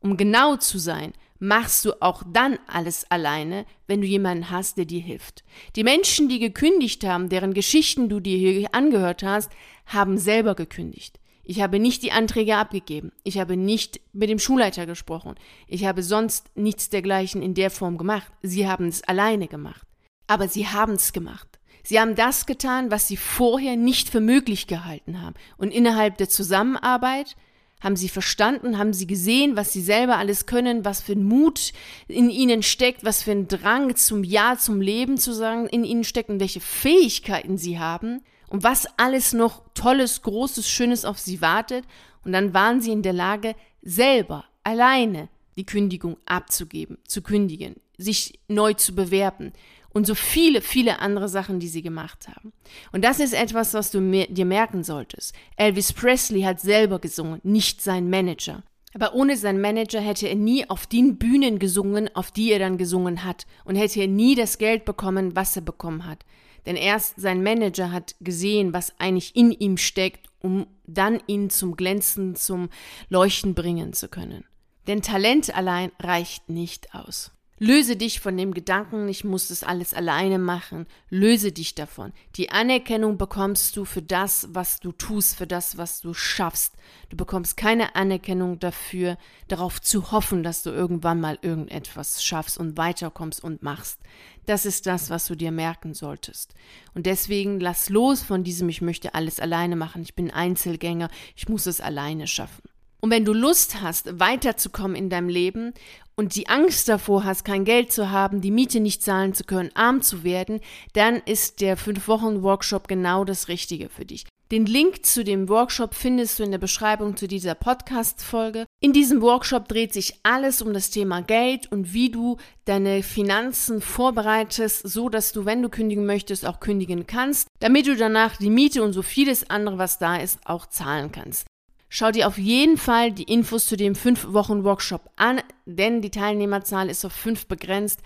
um 0.00 0.16
genau 0.16 0.56
zu 0.56 0.78
sein, 0.78 1.12
machst 1.38 1.84
du 1.84 2.02
auch 2.02 2.24
dann 2.26 2.58
alles 2.66 3.08
alleine, 3.12 3.64
wenn 3.86 4.00
du 4.00 4.06
jemanden 4.08 4.50
hast, 4.50 4.76
der 4.76 4.86
dir 4.86 5.00
hilft. 5.00 5.44
Die 5.76 5.84
Menschen, 5.84 6.28
die 6.28 6.40
gekündigt 6.40 7.04
haben, 7.04 7.28
deren 7.28 7.54
Geschichten 7.54 8.08
du 8.08 8.18
dir 8.18 8.36
hier 8.36 8.74
angehört 8.74 9.22
hast, 9.22 9.52
haben 9.86 10.18
selber 10.18 10.56
gekündigt. 10.56 11.20
Ich 11.44 11.60
habe 11.60 11.78
nicht 11.78 12.02
die 12.02 12.12
Anträge 12.12 12.56
abgegeben. 12.56 13.12
Ich 13.22 13.38
habe 13.38 13.56
nicht 13.56 14.00
mit 14.12 14.28
dem 14.28 14.40
Schulleiter 14.40 14.84
gesprochen. 14.84 15.36
Ich 15.68 15.84
habe 15.84 16.02
sonst 16.02 16.50
nichts 16.56 16.90
dergleichen 16.90 17.40
in 17.40 17.54
der 17.54 17.70
Form 17.70 17.98
gemacht. 17.98 18.32
Sie 18.42 18.66
haben 18.66 18.88
es 18.88 19.04
alleine 19.04 19.46
gemacht. 19.46 19.86
Aber 20.26 20.48
sie 20.48 20.66
haben 20.66 20.94
es 20.94 21.12
gemacht. 21.12 21.60
Sie 21.82 21.98
haben 21.98 22.14
das 22.14 22.46
getan, 22.46 22.90
was 22.90 23.08
sie 23.08 23.16
vorher 23.16 23.76
nicht 23.76 24.08
für 24.08 24.20
möglich 24.20 24.66
gehalten 24.66 25.20
haben. 25.20 25.34
Und 25.56 25.72
innerhalb 25.72 26.16
der 26.16 26.28
Zusammenarbeit 26.28 27.36
haben 27.82 27.96
sie 27.96 28.08
verstanden, 28.08 28.78
haben 28.78 28.92
sie 28.92 29.08
gesehen, 29.08 29.56
was 29.56 29.72
sie 29.72 29.82
selber 29.82 30.16
alles 30.16 30.46
können, 30.46 30.84
was 30.84 31.00
für 31.00 31.12
ein 31.12 31.24
Mut 31.24 31.72
in 32.06 32.30
ihnen 32.30 32.62
steckt, 32.62 33.04
was 33.04 33.24
für 33.24 33.32
ein 33.32 33.48
Drang 33.48 33.96
zum 33.96 34.22
Ja, 34.22 34.56
zum 34.56 34.80
Leben 34.80 35.18
zu 35.18 35.32
sagen 35.32 35.66
in 35.66 35.84
ihnen 35.84 36.04
steckt 36.04 36.30
und 36.30 36.38
welche 36.38 36.60
Fähigkeiten 36.60 37.58
sie 37.58 37.80
haben 37.80 38.22
und 38.48 38.62
was 38.62 38.86
alles 38.98 39.32
noch 39.32 39.62
Tolles, 39.74 40.22
Großes, 40.22 40.68
Schönes 40.68 41.04
auf 41.04 41.18
sie 41.18 41.40
wartet. 41.40 41.84
Und 42.24 42.32
dann 42.32 42.54
waren 42.54 42.80
sie 42.80 42.92
in 42.92 43.02
der 43.02 43.12
Lage, 43.12 43.56
selber, 43.82 44.44
alleine 44.62 45.28
die 45.56 45.66
Kündigung 45.66 46.18
abzugeben, 46.24 46.98
zu 47.04 47.20
kündigen, 47.20 47.76
sich 47.98 48.38
neu 48.46 48.74
zu 48.74 48.94
bewerben 48.94 49.52
und 49.92 50.06
so 50.06 50.14
viele, 50.14 50.60
viele 50.60 51.00
andere 51.00 51.28
Sachen, 51.28 51.60
die 51.60 51.68
sie 51.68 51.82
gemacht 51.82 52.28
haben. 52.28 52.52
Und 52.92 53.04
das 53.04 53.20
ist 53.20 53.34
etwas, 53.34 53.74
was 53.74 53.90
du 53.90 54.00
dir 54.00 54.44
merken 54.44 54.82
solltest. 54.82 55.34
Elvis 55.56 55.92
Presley 55.92 56.42
hat 56.42 56.60
selber 56.60 56.98
gesungen, 56.98 57.40
nicht 57.42 57.82
sein 57.82 58.08
Manager. 58.08 58.62
Aber 58.94 59.14
ohne 59.14 59.36
seinen 59.36 59.60
Manager 59.60 60.00
hätte 60.00 60.28
er 60.28 60.34
nie 60.34 60.68
auf 60.68 60.86
den 60.86 61.16
Bühnen 61.16 61.58
gesungen, 61.58 62.14
auf 62.14 62.30
die 62.30 62.52
er 62.52 62.58
dann 62.58 62.76
gesungen 62.76 63.24
hat, 63.24 63.46
und 63.64 63.76
hätte 63.76 64.00
er 64.00 64.08
nie 64.08 64.34
das 64.34 64.58
Geld 64.58 64.84
bekommen, 64.84 65.34
was 65.34 65.56
er 65.56 65.62
bekommen 65.62 66.06
hat. 66.06 66.24
Denn 66.66 66.76
erst 66.76 67.20
sein 67.20 67.42
Manager 67.42 67.90
hat 67.90 68.14
gesehen, 68.20 68.72
was 68.72 68.92
eigentlich 68.98 69.34
in 69.34 69.50
ihm 69.50 69.78
steckt, 69.78 70.28
um 70.40 70.66
dann 70.86 71.20
ihn 71.26 71.50
zum 71.50 71.76
Glänzen, 71.76 72.36
zum 72.36 72.68
Leuchten 73.08 73.54
bringen 73.54 73.92
zu 73.92 74.08
können. 74.08 74.44
Denn 74.86 75.02
Talent 75.02 75.54
allein 75.56 75.92
reicht 76.00 76.48
nicht 76.48 76.94
aus. 76.94 77.32
Löse 77.62 77.94
dich 77.94 78.18
von 78.18 78.36
dem 78.36 78.54
Gedanken, 78.54 79.08
ich 79.08 79.22
muss 79.22 79.46
das 79.46 79.62
alles 79.62 79.94
alleine 79.94 80.40
machen. 80.40 80.84
Löse 81.10 81.52
dich 81.52 81.76
davon. 81.76 82.12
Die 82.34 82.50
Anerkennung 82.50 83.18
bekommst 83.18 83.76
du 83.76 83.84
für 83.84 84.02
das, 84.02 84.48
was 84.50 84.80
du 84.80 84.90
tust, 84.90 85.36
für 85.36 85.46
das, 85.46 85.78
was 85.78 86.00
du 86.00 86.12
schaffst. 86.12 86.74
Du 87.08 87.16
bekommst 87.16 87.56
keine 87.56 87.94
Anerkennung 87.94 88.58
dafür, 88.58 89.16
darauf 89.46 89.80
zu 89.80 90.10
hoffen, 90.10 90.42
dass 90.42 90.64
du 90.64 90.70
irgendwann 90.70 91.20
mal 91.20 91.38
irgendetwas 91.40 92.24
schaffst 92.24 92.58
und 92.58 92.76
weiterkommst 92.76 93.44
und 93.44 93.62
machst. 93.62 94.00
Das 94.46 94.66
ist 94.66 94.88
das, 94.88 95.08
was 95.08 95.28
du 95.28 95.36
dir 95.36 95.52
merken 95.52 95.94
solltest. 95.94 96.54
Und 96.94 97.06
deswegen 97.06 97.60
lass 97.60 97.90
los 97.90 98.24
von 98.24 98.42
diesem, 98.42 98.70
ich 98.70 98.82
möchte 98.82 99.14
alles 99.14 99.38
alleine 99.38 99.76
machen, 99.76 100.02
ich 100.02 100.16
bin 100.16 100.32
Einzelgänger, 100.32 101.10
ich 101.36 101.48
muss 101.48 101.66
es 101.66 101.80
alleine 101.80 102.26
schaffen. 102.26 102.62
Und 103.04 103.10
wenn 103.10 103.24
du 103.24 103.32
Lust 103.32 103.82
hast, 103.82 104.20
weiterzukommen 104.20 104.96
in 104.96 105.10
deinem 105.10 105.28
Leben 105.28 105.74
und 106.16 106.34
die 106.36 106.48
Angst 106.48 106.88
davor 106.88 107.24
hast, 107.24 107.44
kein 107.44 107.64
Geld 107.64 107.92
zu 107.92 108.10
haben, 108.10 108.40
die 108.40 108.50
Miete 108.50 108.80
nicht 108.80 109.02
zahlen 109.02 109.34
zu 109.34 109.44
können, 109.44 109.70
arm 109.74 110.02
zu 110.02 110.24
werden, 110.24 110.60
dann 110.92 111.16
ist 111.24 111.60
der 111.60 111.78
5-Wochen-Workshop 111.78 112.88
genau 112.88 113.24
das 113.24 113.48
Richtige 113.48 113.88
für 113.88 114.04
dich. 114.04 114.24
Den 114.52 114.66
Link 114.66 115.06
zu 115.06 115.24
dem 115.24 115.48
Workshop 115.48 115.94
findest 115.94 116.38
du 116.38 116.42
in 116.42 116.50
der 116.50 116.58
Beschreibung 116.58 117.16
zu 117.16 117.26
dieser 117.26 117.54
Podcast-Folge. 117.54 118.66
In 118.82 118.92
diesem 118.92 119.22
Workshop 119.22 119.66
dreht 119.66 119.94
sich 119.94 120.16
alles 120.24 120.60
um 120.60 120.74
das 120.74 120.90
Thema 120.90 121.22
Geld 121.22 121.72
und 121.72 121.94
wie 121.94 122.10
du 122.10 122.36
deine 122.66 123.02
Finanzen 123.02 123.80
vorbereitest, 123.80 124.86
so 124.86 125.08
dass 125.08 125.32
du, 125.32 125.46
wenn 125.46 125.62
du 125.62 125.70
kündigen 125.70 126.04
möchtest, 126.04 126.44
auch 126.44 126.60
kündigen 126.60 127.06
kannst, 127.06 127.48
damit 127.60 127.86
du 127.86 127.96
danach 127.96 128.36
die 128.36 128.50
Miete 128.50 128.82
und 128.82 128.92
so 128.92 129.00
vieles 129.00 129.48
andere, 129.48 129.78
was 129.78 129.98
da 129.98 130.16
ist, 130.16 130.38
auch 130.44 130.66
zahlen 130.66 131.10
kannst. 131.12 131.46
Schau 131.94 132.10
dir 132.10 132.26
auf 132.26 132.38
jeden 132.38 132.78
Fall 132.78 133.12
die 133.12 133.24
Infos 133.24 133.66
zu 133.66 133.76
dem 133.76 133.92
5-Wochen-Workshop 133.92 135.10
an, 135.16 135.42
denn 135.66 136.00
die 136.00 136.08
Teilnehmerzahl 136.08 136.88
ist 136.88 137.04
auf 137.04 137.12
5 137.12 137.48
begrenzt. 137.48 138.00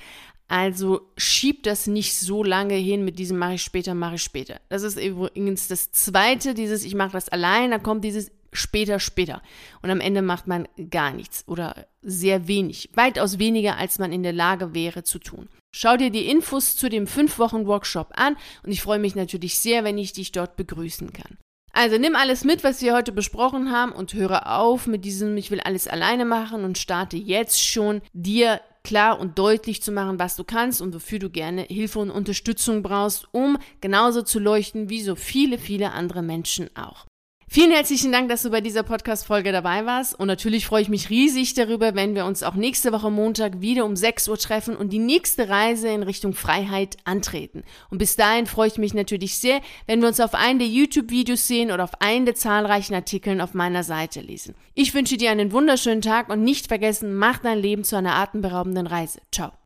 Also 0.49 1.03
schieb 1.17 1.63
das 1.63 1.87
nicht 1.87 2.15
so 2.15 2.43
lange 2.43 2.75
hin 2.75 3.05
mit 3.05 3.17
diesem 3.21 3.39
mache 3.39 3.55
ich 3.55 3.63
später, 3.63 3.95
mache 3.95 4.17
ich 4.17 4.25
später. 4.25 4.61
Das 4.71 4.83
ist 4.83 4.99
übrigens 4.99 5.69
das 5.69 5.93
zweite, 5.93 6.55
dieses 6.55 6.85
ich 6.85 6.97
mache 6.97 7.13
das 7.13 7.29
allein, 7.29 7.71
dann 7.71 7.85
kommt 7.85 8.03
dieses 8.03 8.33
später, 8.53 8.99
später. 8.99 9.41
Und 9.83 9.91
am 9.91 10.01
Ende 10.01 10.21
macht 10.21 10.49
man 10.49 10.67
gar 10.91 11.13
nichts 11.13 11.45
oder 11.47 11.87
sehr 12.03 12.49
wenig, 12.49 12.91
weitaus 12.95 13.39
weniger, 13.39 13.77
als 13.77 14.01
man 14.01 14.11
in 14.11 14.25
der 14.25 14.33
Lage 14.33 14.75
wäre 14.75 15.05
zu 15.05 15.21
tun. 15.21 15.49
Schau 15.73 15.97
dir 15.97 16.11
die 16.11 16.29
Infos 16.29 16.75
zu 16.75 16.89
dem 16.89 17.07
5-Wochen-Workshop 17.07 18.15
an 18.17 18.37
und 18.65 18.73
ich 18.73 18.83
freue 18.83 18.99
mich 18.99 19.15
natürlich 19.15 19.61
sehr, 19.61 19.85
wenn 19.85 19.97
ich 19.97 20.13
dich 20.13 20.33
dort 20.33 20.57
begrüßen 20.57 21.13
kann. 21.13 21.39
Also 21.77 21.99
nimm 21.99 22.17
alles 22.17 22.43
mit, 22.45 22.65
was 22.65 22.81
wir 22.81 22.95
heute 22.95 23.13
besprochen 23.13 23.71
haben 23.71 23.93
und 23.93 24.15
höre 24.15 24.51
auf 24.59 24.87
mit 24.87 25.05
diesem, 25.05 25.37
ich 25.37 25.51
will 25.51 25.61
alles 25.61 25.87
alleine 25.87 26.25
machen 26.25 26.65
und 26.65 26.79
starte 26.79 27.19
jetzt 27.19 27.63
schon 27.63 28.01
dir 28.15 28.63
klar 28.83 29.21
und 29.21 29.39
deutlich 29.39 29.83
zu 29.83 29.93
machen, 29.93 30.19
was 30.19 30.37
du 30.37 30.45
kannst 30.45 30.81
und 30.81 30.95
wofür 30.95 31.19
du 31.19 31.29
gerne 31.29 31.65
Hilfe 31.65 31.99
und 31.99 32.11
Unterstützung 32.11 32.83
brauchst, 32.83 33.29
um 33.33 33.59
genauso 33.83 34.23
zu 34.23 34.39
leuchten 34.39 34.89
wie 34.89 35.03
so 35.03 35.17
viele, 35.17 35.59
viele 35.59 35.93
andere 35.93 36.23
Menschen 36.23 36.75
auch. 36.75 37.05
Vielen 37.49 37.71
herzlichen 37.71 38.11
Dank, 38.11 38.29
dass 38.29 38.43
du 38.43 38.51
bei 38.51 38.61
dieser 38.61 38.83
Podcast-Folge 38.83 39.53
dabei 39.53 39.87
warst. 39.87 40.19
Und 40.19 40.27
natürlich 40.27 40.67
freue 40.67 40.83
ich 40.83 40.89
mich 40.89 41.11
riesig 41.11 41.55
darüber, 41.55 41.95
wenn 41.95 42.17
wir 42.17 42.25
uns 42.27 42.43
auch 42.43 42.55
nächste 42.55 42.93
Woche 42.93 43.11
Montag 43.11 43.61
wieder 43.61 43.85
um 43.85 43.95
6 43.95 44.29
Uhr 44.29 44.37
treffen 44.37 44.77
und 44.77 44.93
die 44.93 44.99
nächste 44.99 45.49
Reise 45.49 45.89
in 45.89 46.03
Richtung 46.03 46.35
Freiheit 46.35 46.97
antreten. 47.05 47.63
Und 47.89 47.99
bis 47.99 48.17
dahin 48.17 48.47
freue 48.47 48.67
ich 48.67 48.79
mich 48.79 48.95
natürlich 48.95 49.39
sehr, 49.39 49.61
wenn 49.87 50.01
wir 50.01 50.09
uns 50.09 50.19
auf 50.19 50.35
einen 50.35 50.59
der 50.59 50.69
YouTube-Videos 50.69 51.47
sehen 51.47 51.71
oder 51.71 51.85
auf 51.85 52.01
einen 52.01 52.27
der 52.27 52.35
zahlreichen 52.35 52.95
Artikeln 52.95 53.41
auf 53.41 53.55
meiner 53.55 53.85
Seite 53.85 54.21
lesen. 54.21 54.57
Ich 54.75 54.93
wünsche 54.93 55.17
dir 55.17 55.31
einen 55.31 55.53
wunderschönen 55.53 56.03
Tag 56.03 56.29
und 56.29 56.43
nicht 56.43 56.67
vergessen, 56.67 57.15
mach 57.15 57.39
dein 57.39 57.59
Leben 57.59 57.85
zu 57.85 57.97
einer 57.97 58.17
atemberaubenden 58.17 58.89
Reise. 58.89 59.21
Ciao. 59.31 59.57